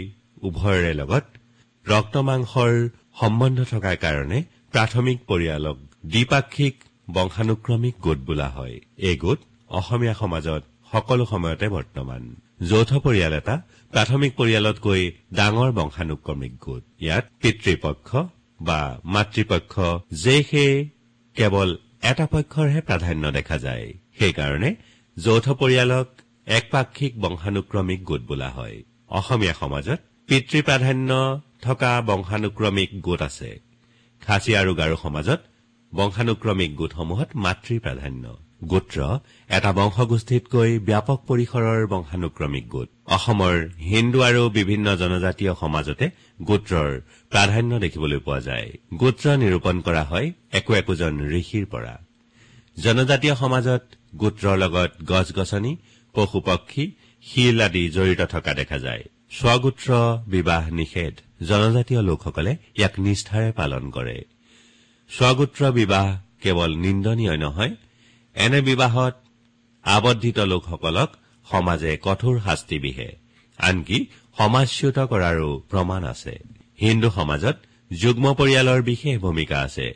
উভয়ৰে 0.41 0.93
লগত 0.93 1.25
ৰক্ত 1.85 2.15
মাংসৰ 2.29 2.73
সম্বন্ধ 3.19 3.59
থকাৰ 3.63 3.95
কাৰণে 3.97 4.43
প্ৰাথমিক 4.71 5.17
পৰিয়ালক 5.27 5.77
দ্বিপাক্ষিক 6.05 6.75
বংশানুক্ৰমিক 7.13 7.95
গোট 8.01 8.17
বোলা 8.17 8.49
হয়। 8.49 8.79
এই 8.97 9.15
গোট 9.17 9.39
অসমীয়া 9.69 10.13
সমাজত 10.13 10.63
সকলো 10.91 11.25
সময়তে 11.25 11.67
বৰ্তমান। 11.69 12.23
যৌথ 12.59 12.91
পৰিয়াল 13.05 13.33
এটা 13.33 13.55
প্ৰাথমিক 13.93 14.31
পৰিয়ালতকৈ 14.35 15.01
ডাঙৰ 15.33 15.69
বংশানুক্ৰমিক 15.71 16.53
গোট। 16.57 16.83
ইয়াত 16.99 17.25
পিতৃপক্ষ 17.41 18.09
বা 18.61 18.79
মাতৃপক্ষ 19.05 19.73
যে 20.23 20.35
সেই 20.43 20.73
কেৱল 21.35 21.69
এটা 22.01 22.25
পক্ষৰহে 22.27 22.81
প্ৰাধান্য 22.81 23.23
দেখা 23.31 23.57
যায়। 23.57 23.85
সেইকাৰণে 24.19 24.69
যৌথ 25.17 25.47
পৰিয়ালক 25.61 26.07
একপাক্ষিক 26.47 27.13
বংশানুক্ৰমিক 27.19 28.03
গোট 28.03 28.21
বোলা 28.21 28.49
হয়। 28.49 28.77
অসমীয়া 29.09 29.53
সমাজত 29.53 29.99
পিতৃ 30.27 30.59
প্ৰাধান্য 30.61 31.09
থকা 31.61 31.91
বংশানুক্ৰমিক 32.01 32.89
গোট 33.01 33.21
আছে। 33.21 33.51
খাচী 34.21 34.51
আৰু 34.55 34.71
গাৰো 34.75 34.95
সমাজত 35.03 35.39
বংশানুক্ৰমিক 35.95 36.71
গোটসমূহত 36.75 37.29
মাতৃ 37.35 37.79
প্ৰাধান্য 37.79 38.46
গোত্ৰ 38.63 39.19
এটা 39.49 39.71
বংশগোষ্ঠীতকৈ 39.73 40.79
ব্যাপক 40.79 41.19
পৰিসৰৰ 41.27 41.87
বংশানুক্ৰমিক 41.87 42.67
গোট। 42.69 42.89
অসমৰ 43.05 43.55
হিন্দু 43.79 44.21
আৰু 44.21 44.49
বিভিন্ন 44.49 44.95
জনজাতীয় 44.95 45.53
সমাজতে 45.59 46.09
গোত্ৰৰ 46.41 47.01
প্ৰাধান্য 47.31 47.79
দেখিবলৈ 47.79 48.19
পোৱা 48.19 48.39
যায়। 48.39 48.67
গোত্ৰ 48.97 49.25
নিৰূপণ 49.37 49.81
কৰা 49.81 50.03
হয় 50.03 50.33
একো 50.51 50.73
একোজন 50.73 51.13
ঋষিৰ 51.31 51.65
পৰা। 51.65 51.93
জনজাতীয় 52.77 53.35
সমাজত 53.35 53.83
গোত্ৰৰ 54.15 54.57
লগত 54.57 54.91
গছ 55.05 55.27
গছনি 55.39 55.77
পশু 56.13 56.39
পক্ষী 56.39 56.91
শিল 57.21 57.61
আদি 57.61 57.89
জড়িত 57.89 58.21
থকা 58.21 58.53
দেখা 58.53 58.79
যায়। 58.79 59.03
স্বগোত্ৰ 59.31 59.89
বিবাহ 60.27 60.69
নিষেধ 60.69 61.13
জনজাতীয় 61.43 62.01
লোকসকলে 62.01 62.57
ইয়াক 62.77 62.99
নিষ্ঠাৰে 62.99 63.51
পালন 63.51 63.89
কৰে। 63.89 64.25
স্বগোত্ৰ 65.09 65.71
বিবাহ 65.71 66.17
কেৱল 66.41 66.75
নিন্দনীয় 66.75 67.37
নহয় 67.37 67.75
এনে 68.43 68.59
বিবাহত 68.61 69.15
আবদ্ধিত 69.83 70.37
লোকসকলক 70.39 71.09
সমাজে 71.51 71.91
কঠোৰ 72.01 72.35
শাস্তি 72.39 72.77
বিহে। 72.79 73.09
আনকি 73.57 73.97
সমাজচ্যুত 74.37 74.97
কৰাৰো 75.11 75.49
প্ৰমাণ 75.71 76.01
আছে। 76.13 76.33
হিন্দু 76.81 77.09
সমাজত 77.09 77.57
যুগ্ম 77.91 78.25
পৰিয়ালৰ 78.33 78.81
বিশেষ 78.81 79.15
ভূমিকা 79.19 79.57
আছে। 79.61 79.87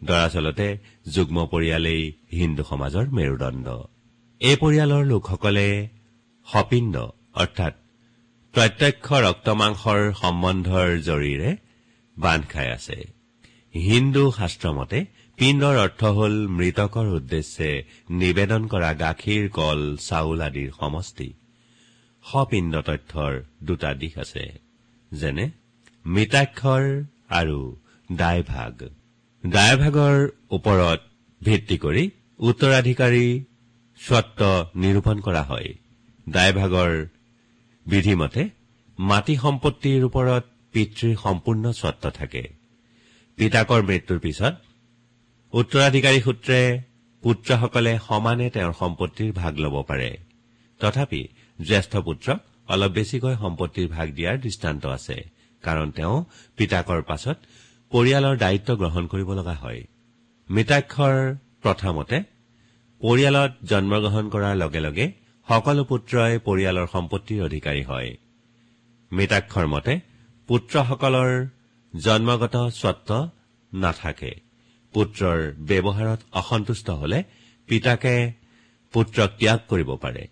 দৰাচলতে 0.00 0.68
যুগ্ম 1.14 1.38
পৰিয়ালেই 1.52 2.02
হিন্দু 2.32 2.62
সমাজৰ 2.70 3.06
মেৰুদণ্ড। 3.18 3.66
এই 4.40 4.56
পৰিয়ালৰ 4.56 5.04
লোকসকলে 5.04 5.66
সপিণ্ড 6.52 6.94
অৰ্থাৎ 7.42 7.74
প্ৰত্যক্ষ 8.54 9.06
ৰক্তমাংসৰ 9.26 10.00
সম্বন্ধৰ 10.22 10.88
জৰিৰে 11.08 11.50
বান্ধ 12.16 12.44
খাই 12.52 12.68
আছে। 12.70 12.98
হিন্দু 13.74 14.24
শাস্ত্ৰমতে 14.38 14.98
পিণ্ডৰ 15.40 15.76
অৰ্থ 15.82 16.02
হল 16.16 16.34
মৃতকৰ 16.56 17.06
উদ্দেশ্যে 17.18 17.68
নিবেদন 18.22 18.62
কৰা 18.72 18.90
গাখীৰ 19.02 19.44
কল 19.58 19.80
চাউল 20.08 20.40
আদিৰ 20.48 20.70
সমষ্টি। 20.80 21.28
সপিণ্ড 22.24 22.74
তথ্যৰ 22.88 23.32
দুটা 23.68 23.90
দিশ 24.00 24.14
আছে 24.24 24.44
যেনে 25.12 25.46
মৃতাক্ষৰ 26.04 26.84
আৰু 27.40 27.58
দায়ভাগ। 28.20 28.74
দায়ভাগৰ 29.44 30.16
ওপৰত 30.56 31.00
ভিত্তি 31.40 31.76
কৰি 31.84 32.04
উত্তৰাধিকাৰী 32.48 33.26
স্বত্ব 34.00 34.40
নিৰূপণ 34.82 35.16
কৰা 35.26 35.42
হয়। 35.42 35.70
দায়ভাগৰ 36.26 36.92
বিধিমতে 37.86 38.42
মাটি 38.98 39.34
সম্পত্তিৰ 39.44 40.00
ওপৰত 40.08 40.44
পিতৃৰ 40.72 41.14
সম্পূৰ্ণ 41.24 41.64
স্বত্ব 41.72 42.04
থাকে। 42.18 42.42
পিতাকৰ 43.38 43.80
মৃত্যুৰ 43.90 44.20
পিছত 44.26 44.54
উত্তৰাধিকাৰী 45.52 46.20
সূত্ৰে 46.20 46.58
পুত্ৰসকলে 47.22 47.92
সমানে 48.08 48.46
তেওঁৰ 48.50 48.72
সম্পত্তিৰ 48.72 49.30
ভাগ 49.32 49.52
ল'ব 49.58 49.76
পাৰে। 49.82 50.10
তথাপি 50.80 51.22
জ্যেষ্ঠ 51.58 51.92
পুত্ৰক 52.06 52.38
অলপ 52.68 52.90
বেছিকৈ 52.90 53.34
সম্পত্তিৰ 53.36 53.88
ভাগ 53.88 54.06
দিয়াৰ 54.14 54.36
দৃষ্টান্ত 54.38 54.84
আছে 54.86 55.16
কাৰণ 55.64 55.88
তেওঁ 55.90 56.16
পিতাকৰ 56.56 57.00
পাছত 57.02 57.36
পৰিয়ালৰ 57.92 58.36
দায়িত্ব 58.36 58.70
গ্ৰহণ 58.76 59.04
কৰিব 59.06 59.28
লগা 59.32 59.54
হয়। 59.54 59.80
মৃতাক্ষৰ 60.48 61.16
প্ৰথমতে 61.62 62.16
পৰিয়ালত 63.00 63.52
জন্মগ্ৰহণ 63.70 64.24
কৰাৰ 64.28 64.54
লগে 64.56 64.80
লগে 64.80 65.06
সকলো 65.48 65.82
পুত্ৰই 65.84 66.34
পৰিয়ালৰ 66.46 66.86
সম্পত্তিৰ 66.86 67.40
অধিকাৰী 67.44 67.82
হয়। 67.82 68.10
মৃতাক্ষৰ 69.12 69.66
মতে 69.66 69.92
পুত্ৰসকলৰ 70.48 71.30
জন্মগত 71.94 72.56
স্বত্ব 72.80 73.10
নাথাকে। 73.72 74.49
পুত্ৰৰ 74.94 75.38
ব্যৱহাৰত 75.68 76.20
অসন্তুষ্ট 76.32 76.90
হলে 76.90 77.18
পিতাকে 77.68 78.14
পুত্ৰক 78.94 79.30
ত্যাগ 79.38 79.58
কৰিব 79.68 79.90
পাৰে। 79.96 80.22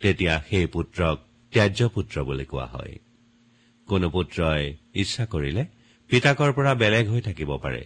তেতিয়া 0.00 0.34
সেই 0.50 0.66
পুত্ৰক 0.66 1.16
ত্যায্য 1.52 1.88
পুত্ৰ 1.88 2.16
বুলি 2.24 2.44
কোৱা 2.44 2.66
হয়। 2.66 2.94
কোনো 3.88 4.06
পুত্ৰই 4.10 4.62
ইচ্ছা 4.94 5.24
কৰিলে 5.26 5.62
পিতাকৰ 6.10 6.50
পৰা 6.52 6.72
বেলেগ 6.74 7.04
হৈ 7.08 7.20
থাকিব 7.20 7.50
পাৰে। 7.56 7.82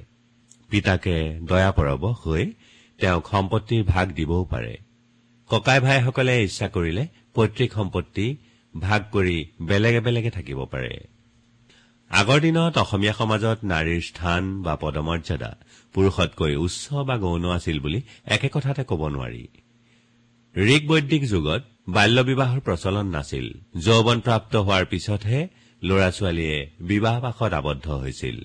পিতাকে 0.71 1.17
দয়াপৰৱশ 1.43 2.17
হৈ 2.25 2.45
তেওঁক 2.99 3.25
সম্পত্তিৰ 3.29 3.83
ভাগ 3.85 4.07
দিবও 4.13 4.45
পাৰে। 4.45 4.75
ককাই 5.51 5.81
ভাইসকলে 5.81 6.35
ইচ্ছা 6.45 6.67
কৰিলে 6.69 7.05
পৈতৃক 7.35 7.71
সম্পত্তি 7.73 8.27
ভাগ 8.81 9.01
কৰি 9.13 9.37
বেলেগে 9.63 10.01
বেলেগে 10.01 10.31
থাকিব 10.31 10.65
পাৰে। 10.65 10.93
আগৰ 12.11 12.41
দিনত 12.41 12.79
অসমীয়া 12.79 13.13
সমাজত 13.13 13.59
নাৰীৰ 13.65 14.01
স্থান 14.01 14.63
বা 14.63 14.77
পদমৰ্যাদা 14.77 15.57
পুৰুষতকৈ 15.95 16.57
উচ্চ 16.57 16.93
বা 16.93 17.19
গৌণ 17.19 17.45
আছিল 17.51 17.81
বুলি 17.81 18.01
একে 18.25 18.49
কথাতে 18.53 18.85
কব 18.85 19.09
নোৱাৰি। 19.09 19.49
ঋক 20.57 20.87
বৈদিক 20.87 21.29
যুগত 21.29 21.63
বাল্য 21.89 22.21
বিবাহৰ 22.21 22.61
প্ৰচলন 22.61 23.07
নাছিল। 23.07 23.47
যৌৱনপ্ৰাপ্ত 23.77 24.57
হোৱাৰ 24.57 24.85
পিছতহে 24.85 25.49
ল'ৰা 25.83 26.11
ছোৱালীয়ে 26.11 26.71
বিবাহবাসত 26.81 27.53
আবদ্ধ 27.53 27.91
হৈছিল। 27.91 28.39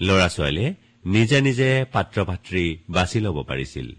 ল'ৰা 0.00 0.28
ছোৱালীয়ে 0.28 0.74
নিজে 1.04 1.40
নিজে 1.40 1.84
পাত্ৰ 1.92 2.24
পাত্ৰী 2.24 2.78
বাছি 2.90 3.20
ল'ব 3.20 3.42
পাৰিছিল। 3.42 3.92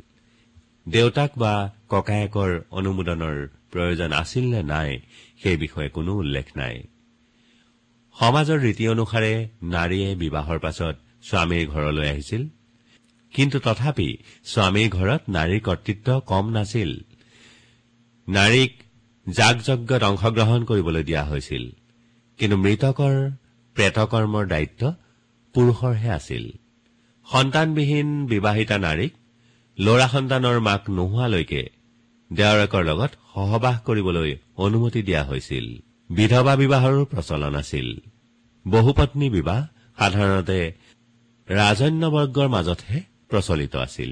দেউতাক 0.87 1.31
বা 1.37 1.71
ককায়েকৰ 1.89 2.59
অনুমোদনৰ 2.71 3.47
প্ৰয়োজন 3.71 4.11
আছিল 4.11 4.45
নে 4.49 4.63
নাই 4.63 4.99
সেই 5.43 5.57
বিষয়ে 5.57 5.89
কোনো 5.89 6.15
উল্লেখ 6.15 6.45
নাই। 6.57 6.83
সমাজৰ 8.19 8.59
ৰীতি 8.59 8.87
অনুসাৰে 8.87 9.47
নাৰীয়ে 9.63 10.15
বিবাহৰ 10.15 10.59
পাছত 10.59 10.95
স্বামীৰ 11.23 11.67
ঘৰলৈ 11.67 12.09
আহিছিল। 12.09 12.47
কিন্তু 13.33 13.59
তথাপি 13.59 14.17
স্বামীৰ 14.43 14.89
ঘৰত 14.89 15.21
নাৰীৰ 15.29 15.61
কৰ্তৃত্ব 15.61 16.19
কম 16.19 16.49
নাছিল। 16.49 17.01
নাৰীক 18.29 18.73
যাগ 19.29 19.55
যজ্ঞত 19.57 20.03
অংশগ্ৰহণ 20.03 20.65
কৰিবলৈ 20.65 21.03
দিয়া 21.03 21.23
হৈছিল। 21.23 21.69
কিন্তু 22.37 22.57
মৃতকৰ 22.57 23.31
প্ৰেতকৰ্মৰ 23.75 24.47
দায়িত্ব 24.47 24.93
পুৰুষৰহে 25.53 26.09
আছিল। 26.09 26.49
সন্তানবিহীন 27.31 28.25
বিবাহিতা 28.25 28.77
নাৰীক 28.77 29.13
ল'ৰা 29.79 30.07
সন্তানৰ 30.07 30.59
মাক 30.59 30.89
নোহোৱালৈকে 30.89 31.69
দেৱৰেকৰ 32.33 32.83
লগত 32.83 33.11
সহবাস 33.33 33.77
কৰিবলৈ 33.79 34.37
অনুমতি 34.55 35.01
দিয়া 35.01 35.23
হৈছিল। 35.23 35.86
বিধৱা 36.09 36.53
বিবাহৰো 36.55 37.05
প্ৰচলন 37.05 37.55
আছিল। 37.55 37.87
বহুপত্নী 38.65 39.27
বিবাহ 39.29 39.59
সাধাৰণতে 39.99 40.59
ৰাজন্যবৰ্গৰ 41.49 42.47
মাজতহে 42.47 42.99
প্ৰচলিত 43.29 43.73
আছিল। 43.75 44.11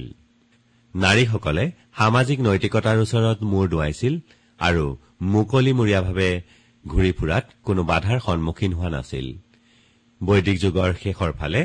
নাৰীসকলে 0.96 1.72
সামাজিক 1.98 2.40
নৈতিকতাৰ 2.40 2.98
ওচৰত 3.00 3.40
মূৰ 3.52 3.66
দুৱাইছিল 3.70 4.14
আৰু 4.60 4.86
মুকলিমূৰীয়াভাৱে 5.34 6.32
ঘূৰি 6.88 7.12
ফুৰাত 7.12 7.46
কোনো 7.64 7.82
বাধাৰ 7.84 8.20
সন্মুখীন 8.20 8.72
হোৱা 8.74 8.90
নাছিল। 8.90 9.28
বৈদিক 10.22 10.58
যুগৰ 10.60 10.92
শেষৰ 11.04 11.32
ফালে 11.32 11.62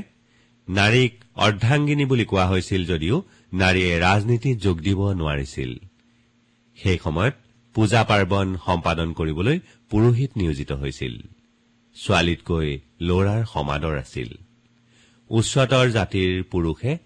নাৰীক 0.69 1.13
অৰ্ধাংগিনী 1.37 2.05
বুলি 2.05 2.25
কোৱা 2.25 2.47
হৈছিল 2.47 2.83
যদিও 2.87 3.17
নাৰীয়ে 3.53 3.93
ৰাজনীতিত 4.01 4.57
যোগ 4.59 4.77
দিব 4.81 5.01
নোৱাৰিছিল। 5.13 5.71
সেই 6.79 6.99
সময়ত 7.05 7.35
পূজা 7.75 8.05
পাৰ্বণ 8.05 8.57
সম্পাদন 8.67 9.13
কৰিবলৈ 9.13 9.59
পুৰোহিত 9.91 10.31
নিয়োজিত 10.37 10.73
হৈছিল। 10.73 11.15
ছোৱালীতকৈ 11.97 12.79
ল'ৰাৰ 13.01 13.43
সমাদৰ 13.47 13.99
আছিল। 13.99 14.31
উচ্চতৰ 15.31 15.91
জাতিৰ 15.91 16.45
পুৰুষে 16.45 16.99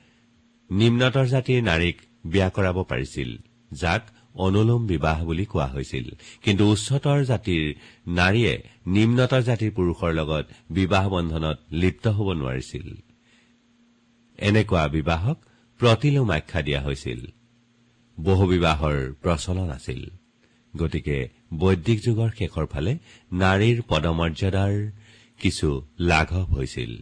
নিম্নতৰ 0.70 1.26
জাতিৰ 1.26 1.62
নাৰীক 1.62 1.96
বিয়া 2.24 2.48
কৰাব 2.50 2.82
পাৰিছিল 2.82 3.30
যাক 3.72 4.02
অনুলোম 4.34 4.86
বিবাহ 4.86 5.24
বুলি 5.24 5.44
কোৱা 5.44 5.66
হৈছিল। 5.66 6.06
কিন্তু 6.42 6.70
উচ্চতৰ 6.70 7.24
জাতিৰ 7.24 7.74
নাৰীয়ে 8.06 8.54
নিম্নতৰ 8.86 9.42
জাতিৰ 9.42 9.70
পুৰুষৰ 9.70 10.12
লগত 10.12 10.44
বিবাহ 10.70 11.08
বন্ধনত 11.08 11.58
লিপ্ত 11.72 12.08
হ'ব 12.08 12.28
নোৱাৰিছিল। 12.32 12.86
এনেকুৱা 14.38 14.88
বিবাহক 14.88 15.38
প্ৰতিলোম 15.80 16.30
আখ্যা 16.30 16.62
দিয়া 16.62 16.80
হৈছিল। 16.80 17.20
বহু 18.20 18.46
বিবাহৰ 18.46 19.12
প্ৰচলন 19.22 19.70
আছিল। 19.70 20.10
গতিকে 20.76 21.16
বৈদিক 21.62 21.98
যুগৰ 22.06 22.30
শেষৰ 22.38 22.66
ফালে 22.72 22.92
নাৰীৰ 23.32 23.78
পদমৰ্যাদাৰ 23.90 24.74
কিছু 25.40 25.68
লাঘৱ 26.10 26.44
হৈছিল। 26.54 26.92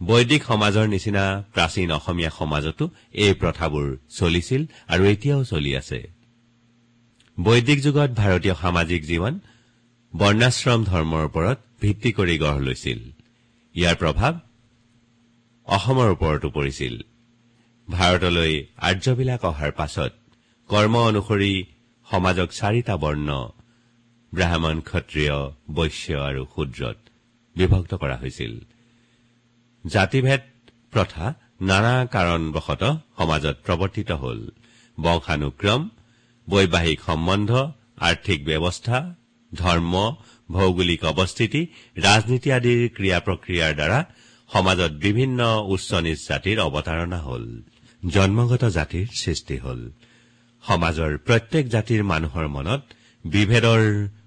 বৈদিক 0.00 0.42
সমাজৰ 0.50 0.86
নিচিনা 0.94 1.24
প্ৰাচীন 1.54 1.88
অসমীয়া 1.98 2.30
সমাজতো 2.40 2.84
এই 3.24 3.32
প্ৰথাবোৰ 3.42 3.86
চলিছিল 4.18 4.62
আৰু 4.92 5.02
এতিয়াও 5.14 5.42
চলি 5.44 5.72
আছে। 5.80 6.00
বৈদিক 7.38 7.78
যুগত 7.86 8.10
ভাৰতীয় 8.20 8.54
সামাজিক 8.62 9.02
জীৱন 9.10 9.34
বৰ্ণাশ্ৰম 10.12 10.80
ধৰ্মৰ 10.90 11.22
ওপৰত 11.30 11.58
ভিত্তি 11.82 12.10
কৰি 12.18 12.36
গঢ় 12.42 12.60
লৈছিল। 12.66 13.00
ইয়াৰ 13.74 13.96
প্ৰভাৱ 14.02 14.32
অসমৰ 15.66 16.08
ওপৰতো 16.16 16.48
পৰিছিল। 16.58 16.94
ভাৰতলৈ 17.88 18.52
আৰ্যবিলাক 18.88 19.40
অহাৰ 19.50 19.72
পাছত 19.80 20.12
কৰ্ম 20.70 20.94
অনুসৰি 21.10 21.52
সমাজক 22.06 22.48
চাৰিটা 22.60 22.94
বৰ্ণ 22.96 23.28
ব্ৰাহ্মণ 24.32 24.76
ক্ষত্ৰিয় 24.88 25.36
বৈশ্য 25.70 26.06
আৰু 26.28 26.42
শূদ্ৰত 26.54 26.98
বিভক্ত 27.56 27.92
কৰা 27.94 28.16
হৈছিল। 28.16 28.54
জাতিভেদ 29.84 30.42
প্ৰথা 30.92 31.24
নানা 31.60 31.94
কাৰণবশতঃ 32.14 32.94
সমাজত 33.18 33.56
প্ৰৱৰ্তিত 33.66 34.10
হল। 34.22 34.40
বংশানুক্ৰম 35.00 35.82
বৈবাহিক 36.48 36.98
সম্বন্ধ 37.00 37.50
আৰ্থিক 38.08 38.38
ব্যৱস্থা 38.44 38.98
ধৰ্ম 39.54 39.94
ভৌগোলিক 40.50 41.02
অৱস্থিতি 41.04 41.62
ৰাজনীতি 41.96 42.48
আদিৰ 42.58 42.80
ক্ৰিয়া 42.96 43.18
প্ৰক্ৰিয়াৰ 43.26 43.72
দ্বাৰা 43.74 44.00
সমাজত 44.50 44.92
বিভিন্ন 45.06 45.40
উচ্চ 45.74 45.90
নিচ 46.06 46.18
জাতিৰ 46.28 46.58
অৱতাৰণা 46.66 47.20
হল। 47.28 47.44
জন্মগত 48.02 48.62
জাতিৰ 48.64 49.06
সৃষ্টি 49.22 49.56
হল। 49.58 49.80
সমাজৰ 50.66 51.12
প্ৰত্যেক 51.26 51.64
জাতিৰ 51.68 52.02
মানুহৰ 52.12 52.46
মনত 52.48 52.80
বিভেদৰ 53.24 53.82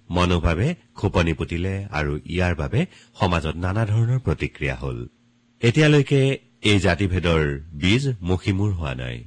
মনোভাৱে 0.09 0.67
খোপনি 0.95 1.33
পুতিলে 1.33 1.73
আৰু 1.99 2.11
ইয়াৰ 2.25 2.53
বাবে 2.55 2.79
সমাজত 3.19 3.55
নানা 3.55 3.83
ধৰণৰ 3.85 4.19
প্ৰতিক্ৰিয়া 4.27 4.75
হল। 4.75 4.97
এতিয়ালৈকে 5.61 6.21
এই 6.61 6.79
জাতিভেদৰ 6.79 7.43
বীজ 7.81 8.03
মুখীমূৰ 8.21 8.71
হোৱা 8.71 8.93
নাই। 8.95 9.17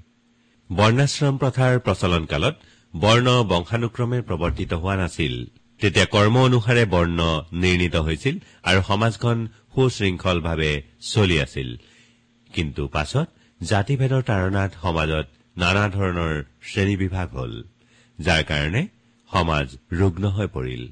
বৰ্ণাশ্ৰম 0.71 1.35
প্ৰথাৰ 1.39 1.73
প্ৰচলন 1.79 2.25
কালত 2.27 2.55
বৰ্ণ 2.95 3.27
বংশানুক্ৰমে 3.43 4.19
প্ৰৱৰ্তিত 4.29 4.73
হোৱা 4.73 4.97
নাছিল। 4.97 5.35
তেতিয়া 5.81 6.07
কৰ্ম 6.07 6.37
অনুসাৰে 6.39 6.85
বৰ্ণ 6.85 7.19
নিৰ্ণিত 7.53 7.97
হৈছিল 7.97 8.37
আৰু 8.63 8.81
সমাজখন 8.89 9.39
সুশৃংখলভাৱে 9.75 10.73
চলি 11.13 11.37
আছিল। 11.41 11.69
কিন্তু 12.55 12.83
পাছত 12.89 13.27
জাতিভেদৰ 13.63 14.23
তাৰণাত 14.23 14.71
সমাজত 14.83 15.27
নানা 15.57 15.89
ধৰণৰ 15.89 16.45
শ্ৰেণীবিভাগ 16.63 17.29
হল 17.31 17.53
যাৰ 18.19 18.43
কাৰণে 18.45 18.89
সমাজ 19.33 19.77
ৰুগ্ন 19.93 20.25
হৈ 20.29 20.47
পৰিল। 20.47 20.83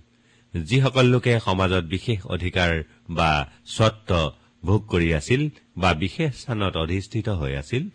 যিসকল 0.54 1.06
লোকে 1.06 1.40
সমাজত 1.40 1.84
বিশেষ 1.84 2.26
অধিকাৰ 2.26 2.82
বা 3.10 3.50
স্বত্ব 3.66 4.32
ভোগ 4.64 4.80
কৰি 4.88 5.14
আছিল 5.14 5.50
বা 5.76 5.94
বিশেষ 5.94 6.34
স্থানত 6.34 6.76
অধিষ্ঠিত 6.76 7.28
হৈ 7.28 7.52
আছিল 7.56 7.88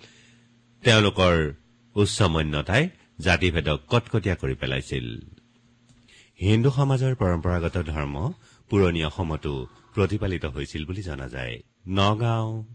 তেওঁলোকৰ 0.83 1.53
উচ্চমন্যতাই 1.95 2.89
জাতিভেদক 3.19 3.79
কটকটীয়া 3.87 4.35
কৰি 4.35 4.55
পেলাইছিল। 4.55 5.05
হিন্দু 6.41 6.69
সমাজৰ 6.69 7.13
পৰম্পৰাগত 7.15 7.77
ধৰ্ম 7.77 8.31
পুৰণি 8.69 9.01
অসমতো 9.05 9.67
প্ৰতিপালিত 9.93 10.45
হৈছিল 10.45 10.85
বুলি 10.85 11.01
জনা 11.01 11.27
যায়। 11.29 11.55
নগাঁও 11.87 12.65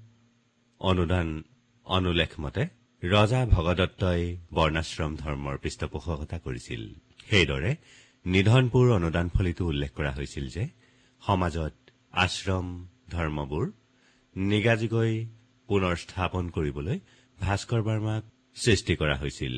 অনুদান 0.80 1.42
অনুলেখ 1.84 2.40
মতে 2.40 2.79
ৰজা 3.02 3.38
ভগদত্তই 3.48 4.24
বৰ্ণাশ্ৰম 4.52 5.12
ধৰ্মৰ 5.16 5.56
পৃষ্ঠপোষকতা 5.58 6.38
কৰিছিল। 6.44 6.82
সেইদৰে 7.30 7.70
নিধনপুৰ 8.26 8.86
অনুদানফলিতো 8.98 9.62
উল্লেখ 9.66 9.90
কৰা 9.98 10.12
হৈছিল 10.18 10.46
যে 10.56 10.64
সমাজত 11.22 11.74
আশ্ৰম 12.24 12.66
ধৰ্মবোৰ 13.14 13.64
নিগাজিকৈ 14.36 15.12
পুনৰ 15.68 15.94
স্থাপন 16.04 16.44
কৰিবলৈ 16.56 16.96
ভাস্কৰ 17.38 17.80
বাৰ্মাক 17.88 18.22
সৃষ্টি 18.56 18.94
কৰা 19.00 19.16
হৈছিল। 19.22 19.54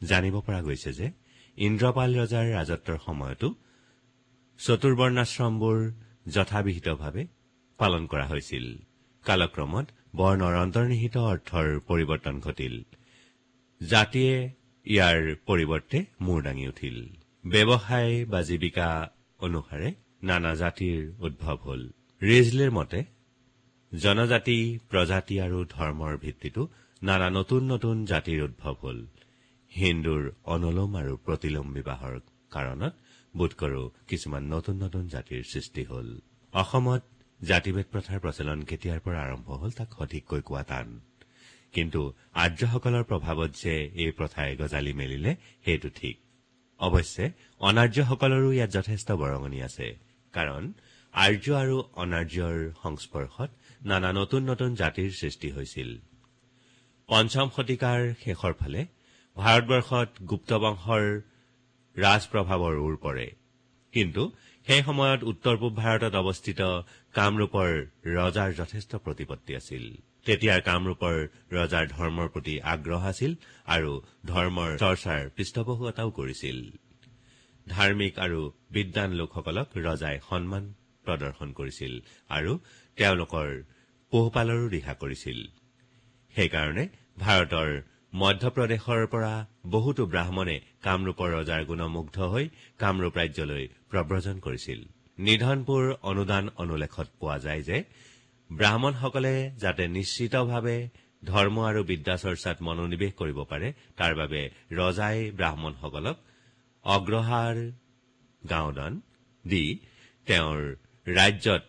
জানিব 0.00 0.34
পৰা 0.46 0.60
গৈছে 0.62 0.90
যে 0.98 1.06
ইন্দ্ৰপাল 1.56 2.10
ৰজাৰ 2.20 2.46
ৰাজত্বৰ 2.58 2.98
সময়তো 3.06 3.48
চতুৰ্বৰ্ণাশ্ৰমবোৰ 4.60 5.78
যথাবিহিতভাৱে 6.32 7.22
পালন 7.80 8.02
কৰা 8.12 8.26
হৈছিল। 8.32 8.66
কালক্ৰমত 9.24 9.86
বৰ্ণৰ 10.18 10.54
অন্তৰ্নিহিত 10.64 11.16
অৰ্থৰ 11.30 11.66
পৰিৱৰ্তন 11.88 12.36
ঘটিল। 12.46 12.74
জাতিয়ে 13.80 14.34
ইয়াৰ 14.86 15.18
পৰিৱৰ্তে 15.48 15.98
মূৰ 16.24 16.38
দাঙি 16.46 16.66
উঠিল। 16.72 16.96
ব্যৱসায় 17.44 18.14
বা 18.32 18.40
জীৱিকা 18.48 18.88
অনুসাৰে 19.40 19.88
নানা 20.28 20.52
জাতিৰ 20.62 21.00
উদ্ভৱ 21.26 21.58
হল। 21.66 21.82
ৰিজলেৰ 22.22 22.70
মতে 22.78 23.00
জনজাতি 23.92 24.58
প্ৰজাতি 24.90 25.36
আৰু 25.46 25.58
ধৰ্মৰ 25.74 26.14
ভিত্তিতো 26.24 26.62
নানা 27.02 27.28
নতুন 27.30 27.62
নতুন 27.72 27.96
জাতিৰ 28.12 28.40
উদ্ভৱ 28.48 28.76
হল। 28.84 28.98
হিন্দুৰ 29.72 30.22
অনুলোম 30.54 30.90
আৰু 31.00 31.12
প্ৰতিলোম 31.26 31.66
বিবাহৰ 31.76 32.14
কাৰণত 32.52 32.94
বোধকৰো 33.34 33.82
কিছুমান 34.08 34.42
নতুন 34.54 34.76
নতুন 34.84 35.04
জাতিৰ 35.14 35.42
সৃষ্টি 35.52 35.82
হল। 35.84 36.08
অসমত 36.52 37.02
জাতিভেদ 37.40 37.86
প্ৰথাৰ 37.92 38.18
প্ৰচলন 38.20 38.62
কেতিয়াৰ 38.62 39.00
পৰা 39.00 39.20
আৰম্ভ 39.22 39.48
হল 39.60 39.70
তাক 39.70 39.88
সঠিককৈ 39.98 40.40
কোৱা 40.40 40.62
টান। 40.62 41.00
কিন্তু 41.72 42.00
আৰ্যসকলৰ 42.34 43.04
প্ৰভাৱত 43.04 43.50
যে 43.62 43.74
এই 44.02 44.10
প্ৰথাই 44.12 44.56
গজালি 44.56 44.92
মেলিলে 44.92 45.36
সেইটো 45.64 45.88
ঠিক। 45.88 46.16
অৱশ্যে 46.80 47.24
অনাৰ্যসকলৰো 47.60 48.52
ইয়াত 48.52 48.70
যথেষ্ট 48.70 49.08
বৰঙণি 49.12 49.62
আছে। 49.62 49.86
কাৰণ 50.34 50.72
আৰ্য 51.14 51.46
আৰু 51.62 51.76
অনাৰ্যৰ 52.02 52.56
সংস্পৰ্শত 52.82 53.50
নানা 53.84 54.12
নতুন 54.12 54.42
নতুন 54.50 54.74
জাতিৰ 54.74 55.10
সৃষ্টি 55.10 55.50
হৈছিল। 55.50 55.90
পঞ্চম 57.08 57.46
শতিকাৰ 57.56 58.00
শেষৰ 58.24 58.52
ফালে 58.52 58.86
ভাৰতবৰ্ষত 59.36 60.08
গুপ্ত 60.22 60.50
বংশৰ 60.64 61.04
ৰাজপ্ৰভাৱৰ 61.96 62.76
ওৰ 62.76 62.96
পৰে। 62.96 63.26
কিন্তু 63.92 64.22
সেই 64.66 64.82
সময়ত 64.88 65.20
উত্তৰ 65.30 65.56
পূব 65.60 65.72
ভাৰতত 65.82 66.14
অৱস্থিত 66.22 66.60
কামৰূপৰ 67.18 67.70
ৰজাৰ 68.18 68.50
যথেষ্ট 68.60 68.92
প্ৰতিপত্তি 69.04 69.52
আছিল। 69.60 69.84
তেতিয়াৰ 70.26 70.60
কামৰূপৰ 70.68 71.14
ৰজাৰ 71.56 71.84
ধৰ্মৰ 71.96 72.28
প্ৰতি 72.34 72.54
আগ্ৰহ 72.72 73.02
আছিল 73.12 73.32
আৰু 73.74 73.92
ধৰ্মৰ 74.32 74.70
চৰ্চাৰ 74.82 75.22
পৃষ্ঠপোষকতাও 75.36 76.10
কৰিছিল। 76.18 76.58
ধাৰ্মিক 77.66 78.14
আৰু 78.24 78.40
বিদ্বান 78.74 79.10
লোকসকলক 79.20 79.68
ৰজাই 79.86 80.16
সন্মান 80.28 80.64
প্ৰদৰ্শন 81.04 81.48
কৰিছিল 81.58 81.92
আৰু 82.36 82.52
তেওঁলোকৰ 82.98 83.48
পোহপালৰো 84.12 84.66
দিহা 84.74 84.94
কৰিছিল। 85.02 85.38
সেইকাৰণে 86.34 86.84
ভাৰতৰ 87.24 87.70
মধ্যপ্ৰদেশৰ 88.12 89.06
পৰা 89.12 89.32
বহুতো 89.66 90.02
ব্ৰাহ্মণে 90.06 90.56
কামৰূপৰ 90.82 91.28
ৰজাৰ 91.38 91.62
গুণমুগ্ধ 91.70 92.16
হৈ 92.32 92.44
কামৰূপ 92.78 93.14
ৰাজ্যলৈ 93.20 93.64
প্ৰব্ৰজন 93.90 94.36
কৰিছিল। 94.40 94.80
নিধনপুৰ 95.18 95.84
অনুদান 96.02 96.44
অনুলেখত 96.56 97.08
পোৱা 97.20 97.36
যায় 97.38 97.62
যে 97.62 97.78
ব্ৰাহ্মণসকলে 98.50 99.34
যাতে 99.58 99.84
নিশ্চিতভাৱে 99.88 100.78
ধৰ্ম 101.22 101.56
আৰু 101.70 101.80
বিদ্যা 101.84 102.16
চৰ্চাত 102.16 102.56
মনোনিৱেশ 102.62 103.12
কৰিব 103.20 103.38
পাৰে 103.50 103.68
তাৰ 103.96 104.12
বাবে 104.14 104.40
ৰজাই 104.70 105.18
ব্ৰাহ্মণসকলক 105.38 106.16
অগ্ৰহাৰ 106.84 107.56
গাঁওদান 108.42 108.92
দি 109.44 109.64
তেওঁৰ 110.26 110.60
ৰাজ্যত 111.06 111.62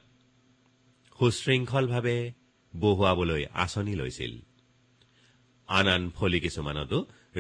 সুশৃংখলভাৱে 1.20 2.18
বহুৱাবলৈ 2.74 3.44
আঁচনি 3.54 3.96
লৈছিল। 3.96 4.47
আন 5.70 5.88
আন 5.96 6.04
ফলি 6.18 6.40
কিছুমানতো 6.46 6.98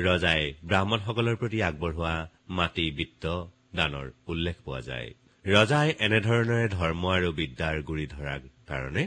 ৰজাই 0.07 0.41
ব্ৰাহ্মণসকলৰ 0.69 1.35
প্ৰতি 1.41 1.59
আগবঢ়োৱা 1.69 2.13
মাটি 2.57 2.85
বিত্ত 2.97 3.25
দানৰ 3.77 4.07
উল্লেখ 4.31 4.57
পোৱা 4.65 4.81
যায়। 4.89 5.09
ৰজাই 5.45 5.87
এনেধৰণেৰে 6.05 6.67
ধৰ্ম 6.77 7.03
আৰু 7.17 7.29
বিদ্যাৰ 7.39 7.77
গুৰি 7.89 8.05
ধৰাৰ 8.15 8.41
কাৰণে 8.69 9.03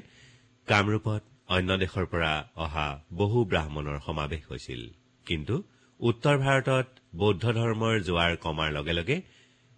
কামৰূপত 0.68 1.22
অন্য 1.54 1.70
দেশৰ 1.82 2.06
পৰা 2.12 2.32
অহা 2.64 2.88
বহু 3.20 3.38
ব্ৰাহ্মণৰ 3.50 3.98
সমাৱেশ 4.06 4.42
হৈছিল। 4.50 4.82
কিন্তু 5.26 5.54
উত্তৰ 6.00 6.36
ভাৰতত 6.44 6.86
বৌদ্ধ 7.20 7.44
ধৰ্মৰ 7.58 7.94
জোৱাৰ 8.08 8.32
কমাৰ 8.44 8.68
লগে 8.76 8.94
লগে 8.98 9.16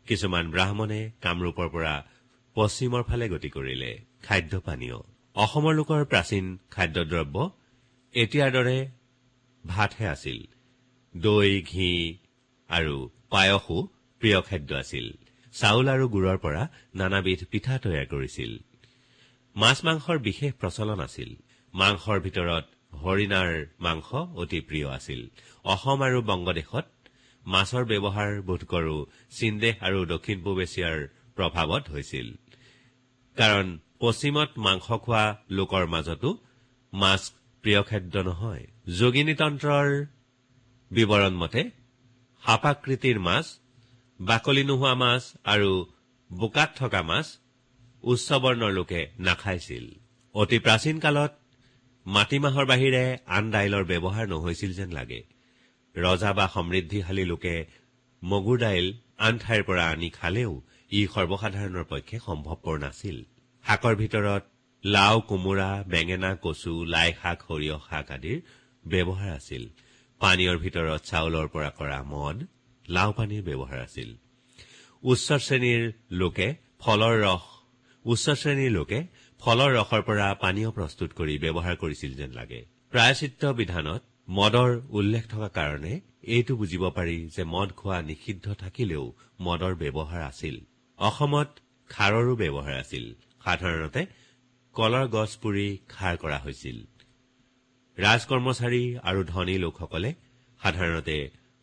কিছুমান 0.07 0.45
ব্ৰাহ্মণে 0.55 1.01
কামৰূপৰ 1.25 1.69
পৰা 1.75 1.95
পশ্চিমৰ 2.57 3.03
ফালে 3.09 3.27
গতি 3.35 3.51
কৰিলে 3.57 3.91
খাদ্য 4.27 4.53
পানীয় 4.67 4.99
অসমৰ 5.37 5.73
লোকৰ 5.81 6.01
প্ৰাচীন 6.13 6.45
খাদ্যদ্ৰব্য 6.75 7.37
এতিয়াৰ 8.15 8.51
দৰে 8.57 8.77
ভাতহে 9.67 10.06
আছিল। 10.08 10.38
দৈ 11.15 11.50
ঘি 11.71 11.90
আৰু 12.71 12.96
পায়সো 13.31 13.79
প্ৰিয় 14.21 14.40
খাদ্য 14.48 14.71
আছিল। 14.75 15.06
চাউল 15.54 15.87
আৰু 15.94 16.04
গুড়ৰ 16.08 16.38
পৰা 16.44 16.63
নানাবিধ 16.94 17.40
পিঠা 17.52 17.75
তৈয়াৰ 17.79 18.06
কৰিছিল। 18.06 18.52
মাছ 19.56 19.79
মাংসৰ 19.85 20.19
বিশেষ 20.19 20.52
প্ৰচলন 20.60 21.00
আছিল। 21.00 21.31
মাংসৰ 21.75 22.19
ভিতৰত 22.21 22.65
হৰিণাৰ 23.02 23.50
মাংস 23.79 24.08
অতি 24.42 24.60
প্ৰিয় 24.60 24.88
আছিল। 24.98 25.21
অসম 25.65 25.98
আৰু 26.06 26.19
বংগদেশত 26.23 26.87
মাছৰ 27.46 27.85
ব্যৱহাৰ 27.85 28.31
বোধকৰো 28.48 28.96
চীনদেশ 29.31 29.75
আৰু 29.87 29.98
দক্ষিণ 30.06 30.38
পূব 30.44 30.56
এছিয়াৰ 30.67 30.98
প্ৰভাৱত 31.37 31.85
হৈছিল। 31.90 32.29
কাৰণ 33.37 33.67
পশ্চিমত 33.98 34.50
মাংস 34.56 34.87
খোৱা 35.04 35.25
লোকৰ 35.50 35.85
মাজতো 35.87 36.31
মাছ 36.92 37.23
প্ৰিয় 37.65 37.83
খাদ্য 37.88 38.15
নহয়। 38.29 38.65
যোগিনীতন্ত্ৰৰ 39.00 39.88
বিৱৰণ 40.90 41.35
মতে 41.42 41.63
সাপাকৃতিৰ 42.42 43.19
মাছ 43.27 43.46
বাকলি 44.21 44.63
নোহোৱা 44.71 44.94
মাছ 45.02 45.23
আৰু 45.52 45.71
বোকাত 46.31 46.71
থকা 46.81 47.02
মাছ 47.10 47.27
উচ্চ 48.04 48.29
বৰ্ণৰ 48.44 48.73
লোকে 48.79 49.00
নাখাইছিল। 49.27 49.85
অতি 50.35 50.58
প্ৰাচীন 50.67 50.96
কালত 51.04 51.33
মাটিমাহৰ 52.06 52.67
বাহিৰে 52.73 53.04
আন 53.37 53.44
দাইলৰ 53.54 53.85
ব্যৱহাৰ 53.90 54.27
নহৈছিল 54.33 54.71
যেন 54.79 54.90
লাগে। 54.98 55.21
ৰজা 55.94 56.31
বা 56.38 56.46
সমৃদ্ধিশালী 56.54 57.25
লোকে 57.33 57.56
মগুৰ 58.23 58.58
দাইল 58.65 58.87
আন 59.27 59.35
ঠাইৰ 59.42 59.63
পৰা 59.69 59.85
আনি 59.92 60.08
খালেও 60.19 60.52
ই 60.98 61.00
সৰ্বসাধাৰণৰ 61.15 61.85
পক্ষে 61.92 62.17
সম্ভৱপৰ 62.27 62.77
নাছিল। 62.85 63.17
শাকৰ 63.65 63.94
ভিতৰত 64.02 64.42
লাও 64.85 65.17
কোমোৰা 65.29 65.71
বেঙেনা 65.93 66.31
কচু 66.45 66.73
লাই 66.95 67.11
শাক 67.21 67.39
সৰিয়হ 67.49 67.79
শাক 67.89 68.09
আদিৰ 68.17 68.39
ব্যৱহাৰ 68.85 69.31
আছিল। 69.39 69.63
পানীয়ৰ 70.21 70.57
ভিতৰত 70.65 71.01
চাউলৰ 71.11 71.47
পৰা 71.55 71.71
কৰা 71.79 71.99
মদ 72.13 72.39
লাও 72.85 73.11
পানীৰ 73.19 73.43
ব্যৱহাৰ 73.49 73.79
আছিল। 73.87 74.11
উচ্চ 75.03 75.29
শ্ৰেণীৰ 75.47 75.83
লোকে 76.21 76.49
ফলৰ 76.83 77.15
ৰস 77.25 77.45
উচ্চ 78.05 78.27
শ্ৰেণীৰ 78.43 78.73
লোকে 78.79 79.01
ফলৰ 79.41 79.71
ৰসৰ 79.79 80.03
পৰা 80.09 80.27
পানীয় 80.45 80.71
প্ৰস্তুত 80.77 81.11
কৰি 81.19 81.35
ব্যৱহাৰ 81.45 81.77
কৰিছিল 81.83 82.13
যেন 82.21 82.31
লাগে। 82.39 82.61
প্ৰায়চিত্ৰ 82.93 83.45
বিধানত 83.61 84.03
মদৰ 84.39 84.71
উল্লেখ 84.99 85.25
থকা 85.33 85.49
কাৰণে 85.59 85.93
এইটো 86.35 86.53
বুজিব 86.61 86.85
পাৰি 86.97 87.17
যে 87.37 87.43
মদ 87.55 87.69
খোৱা 87.79 87.99
নিষিদ্ধ 88.11 88.47
থাকিলেও 88.63 89.05
মদৰ 89.47 89.73
ব্যৱহাৰ 89.83 90.23
আছিল। 90.31 90.57
অসমত 90.99 91.51
খাৰৰো 91.91 92.33
ব্যৱহাৰ 92.43 92.77
আছিল। 92.85 93.05
সাধাৰণতে 93.45 94.03
কলৰ 94.75 95.06
গছ 95.08 95.31
পুৰি 95.37 95.79
খাৰ 95.88 96.14
কৰা 96.16 96.38
হৈছিল। 96.38 96.79
ৰাজ 97.98 98.20
কৰ্মচাৰী 98.31 98.85
আৰু 99.08 99.20
ধনী 99.25 99.56
লোকসকলে 99.58 100.10
সাধাৰণতে 100.60 101.16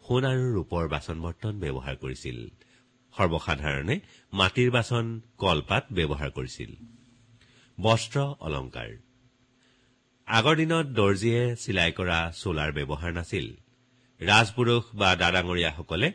সোণ 0.03 0.23
আৰু 0.25 0.43
ৰূপৰ 0.55 0.85
বাচন 0.87 1.17
বৰ্তন 1.21 1.53
ব্যৱহাৰ 1.59 1.95
কৰিছিল। 1.95 2.37
সৰ্বসাধাৰণে 3.17 3.95
মাটিৰ 4.33 4.69
বাচন 4.71 5.05
কলপাত 5.37 5.83
ব্যৱহাৰ 5.91 6.29
কৰিছিল। 6.29 6.71
বস্ত্ৰ 7.77 8.19
অলংকাৰ। 8.39 8.89
আগৰ 10.27 10.55
দিনত 10.55 10.85
দৰ্জীয়ে 10.99 11.55
চিলাই 11.55 11.91
কৰা 11.91 12.19
চোলাৰ 12.41 12.71
ব্যৱহাৰ 12.71 13.11
নাছিল। 13.13 13.47
ৰাজপুৰুষ 14.21 14.83
বা 14.93 15.09
দাদাঙৰীয়াসকলে 15.15 16.09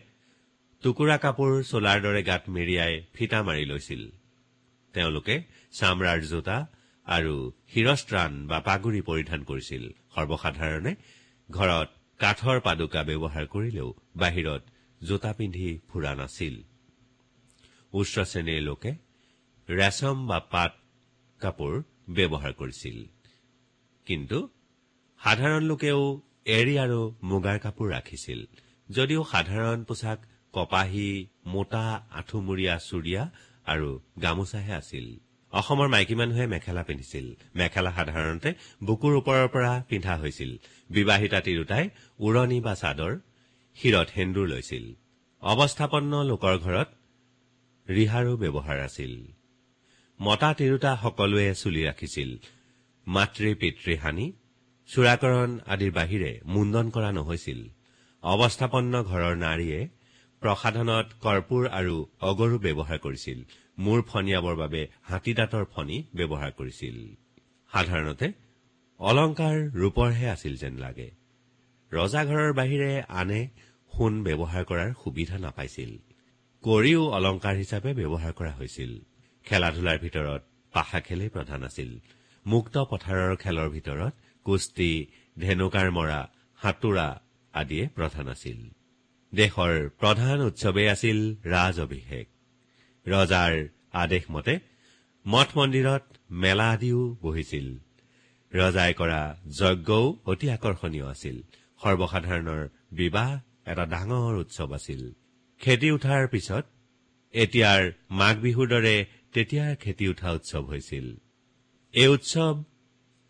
টুকুৰা 0.82 1.16
কাপোৰ 1.16 1.50
চোলাৰ 1.62 1.98
দৰে 2.02 2.22
গাত 2.22 2.42
মেৰিয়াই 2.48 2.94
ফিটা 3.14 3.38
মাৰি 3.42 3.64
লৈছিল। 3.64 4.02
তেওঁলোকে 4.94 5.34
চামৰাৰ 5.72 6.20
জোতা 6.32 6.58
আৰু 7.06 7.52
শিৰস্ত্ৰাণ 7.72 8.46
বা 8.46 8.58
পাগুৰি 8.60 9.00
পৰিধান 9.00 9.40
কৰিছিল। 9.44 9.82
সৰ্বসাধাৰণে 10.14 10.92
ঘৰত 11.50 11.88
কাঠৰ 12.20 12.60
পাদুকা 12.60 13.02
ব্যৱহাৰ 13.02 13.46
কৰিলেও 13.46 13.88
বাহিৰত 14.16 14.62
জোতা 15.02 15.32
পিন্ধি 15.32 15.80
ফুৰা 15.88 16.14
নাছিল। 16.14 16.54
উচ্চ 17.92 18.14
শ্ৰেণীৰ 18.20 18.62
লোকে 18.62 18.92
ৰেচম 19.68 20.16
বা 20.26 20.38
পাত 20.38 20.72
কাপোৰ 21.40 21.82
ব্যৱহাৰ 22.08 22.52
কৰিছিল। 22.52 22.96
কিন্তু 24.06 24.38
সাধাৰণ 25.20 25.62
লোকেও 25.62 26.00
এৰী 26.46 26.74
আৰু 26.78 27.00
মুগাৰ 27.22 27.58
কাপোৰ 27.58 27.86
ৰাখিছিল। 27.92 28.40
যদিও 28.88 29.24
সাধাৰণ 29.24 29.84
পোছাক 29.84 30.18
কপাহী 30.52 31.26
মোটা 31.46 32.06
আঁঠুমূৰীয়া 32.10 32.78
চুৰিয়া 32.78 33.22
আৰু 33.64 34.00
গামোচাহে 34.22 34.72
আছিল। 34.72 35.06
অসমৰ 35.58 35.88
মাইকী 35.88 36.14
মানুহে 36.14 36.44
মেখেলা 36.46 36.82
পিন্ধিছিল। 36.88 37.26
মেখেলা 37.54 37.90
সাধাৰণতে 37.96 38.50
বুকুৰ 38.84 39.12
ওপৰৰ 39.20 39.46
পৰা 39.54 39.72
পিন্ধা 39.88 40.14
হৈছিল। 40.22 40.50
বিবাহিতা 40.90 41.38
তিৰোতাই 41.46 41.84
উৰণি 42.26 42.58
বা 42.66 42.74
চাদৰ 42.82 43.12
শিৰত 43.76 44.08
সেন্দুৰ 44.14 44.46
লৈছিল। 44.52 44.84
অৱস্থাপন্ন 45.42 46.12
লোকৰ 46.30 46.54
ঘৰত 46.64 46.88
ৰিহাৰো 47.88 48.32
ব্যৱহাৰ 48.36 48.78
আছিল। 48.88 49.12
মতা 50.20 50.50
তিৰোতা 50.58 50.92
সকলোৱে 51.02 51.46
চুলি 51.54 51.82
ৰাখিছিল। 51.88 52.30
মাতৃ 53.06 53.50
পিতৃ 53.60 53.94
হানি 53.96 54.26
চূড়াকৰণ 54.88 55.50
আদিৰ 55.72 55.92
বাহিৰে 55.98 56.30
মুণ্ডন 56.52 56.86
কৰা 56.94 57.10
নহৈছিল। 57.18 57.60
অৱস্থাপন্ন 58.22 58.94
ঘৰৰ 59.10 59.34
নাৰীয়ে 59.46 59.80
প্ৰসাধনত 60.42 61.06
কৰ্পূৰ 61.24 61.62
আৰু 61.78 61.96
অগৰু 62.20 62.56
ব্যৱহাৰ 62.58 62.98
কৰিছিল। 62.98 63.38
মূৰ 63.78 64.02
ফনিয়াবৰ 64.02 64.54
বাবে 64.56 64.88
হাতীদাঁতৰ 65.02 65.64
ফণী 65.64 65.96
ব্যৱহাৰ 66.14 66.50
কৰিছিল। 66.50 66.96
সাধাৰণতে 67.72 68.32
অলংকাৰ 69.00 69.56
ৰূপৰহে 69.74 70.26
আছিল 70.30 70.56
যেন 70.56 70.74
লাগে। 70.78 71.08
ৰজাঘৰৰ 71.92 72.52
বাহিৰে 72.52 73.02
আনে 73.08 73.40
সোণ 73.92 74.12
ব্যৱহাৰ 74.24 74.64
কৰাৰ 74.64 74.90
সুবিধা 75.04 75.38
নাপাইছিল। 75.38 75.90
কৰিও 76.64 77.02
অলংকাৰ 77.10 77.54
হিচাপে 77.56 77.90
ব্যৱহাৰ 77.94 78.32
কৰা 78.32 78.52
হৈছিল। 78.52 78.92
খেলা 79.44 79.70
ধূলাৰ 79.70 79.98
ভিতৰত 79.98 80.42
পাশা 80.72 81.00
খেলেই 81.00 81.28
প্ৰধান 81.28 81.64
আছিল। 81.64 81.90
মুক্ত 82.46 82.76
পথাৰৰ 82.90 83.36
খেলৰ 83.36 83.68
ভিতৰত 83.70 84.12
কুস্তি 84.46 85.06
ধেনুকাৰ 85.38 85.90
মৰা 85.90 86.20
সাঁতোৰা 86.62 87.08
আদিয়ে 87.52 87.88
প্ৰধান 87.88 88.28
আছিল। 88.28 88.58
দেশৰ 89.32 89.88
প্ৰধান 89.88 90.40
উৎসৱেই 90.40 90.88
আছিল 90.88 91.18
ৰাজ 91.44 91.80
অভিষেক। 91.80 92.33
ৰজাৰ 93.06 93.52
আদেশ 93.92 94.24
মতে 94.30 94.54
মঠ 95.26 95.48
মন্দিৰত 95.56 96.04
মেলা 96.30 96.70
আদিও 96.70 97.16
বহিছিল। 97.22 97.66
ৰজাই 98.52 98.94
কৰা 98.94 99.36
যজ্ঞও 99.58 100.04
অতি 100.24 100.46
আকৰ্ষণীয় 100.50 101.06
আছিল। 101.06 101.36
সৰ্বসাধাৰণৰ 101.82 102.62
বিবাহ 102.92 103.30
এটা 103.70 103.84
ডাঙৰ 103.86 104.34
উৎসৱ 104.42 104.70
আছিল। 104.74 105.12
খেতি 105.58 105.90
উঠাৰ 105.90 106.28
পিছত 106.28 106.64
এতিয়াৰ 107.34 107.92
মাঘ 108.10 108.36
বিহুৰ 108.36 108.68
দৰে 108.68 108.96
তেতিয়াৰ 109.32 109.76
খেতি 109.76 110.08
উঠা 110.08 110.30
উৎসৱ 110.32 110.62
হৈছিল। 110.62 111.06
এই 111.94 112.08
উৎসৱ 112.08 112.54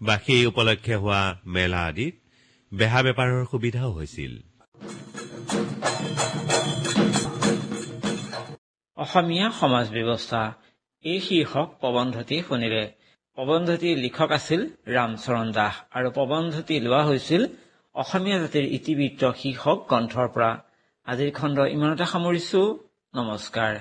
বা 0.01 0.19
সেই 0.19 0.47
উপলক্ষে 0.47 0.95
হোৱা 0.95 1.41
মেলা 1.47 1.87
আদিত 1.87 2.15
বেহা 2.75 3.01
বেপাৰৰ 3.03 3.45
সুবিধাও 3.51 3.93
হৈছিল। 3.93 4.43
অসমীয়া 8.99 9.47
সমাজ 9.61 9.87
ব্যৱস্থা। 9.97 10.43
এই 11.05 11.19
শীৰ্ষক 11.27 11.69
প্ৰবন্ধটি 11.81 12.37
শুনিলে। 12.49 12.85
প্ৰবন্ধটিৰ 13.39 13.97
লিখক 14.05 14.31
আছিল 14.39 14.61
ৰামচৰণ 14.95 15.49
দাস 15.59 15.75
আৰু 15.97 16.09
প্ৰবন্ধটি 16.19 16.77
লোৱা 16.87 17.03
হৈছিল 17.09 17.43
অসমীয়া 17.95 18.39
জাতিৰ 18.45 18.65
ইতিবৃত্ত 18.79 19.23
শীৰ্ষক 19.41 19.79
গ্ৰন্থৰ 19.91 20.29
পৰা। 20.35 20.51
আজিৰ 21.07 21.31
খণ্ড 21.39 21.59
ইমানতে 21.75 22.05
সামৰিছো। 22.13 22.61
নমস্কাৰ। 23.15 23.73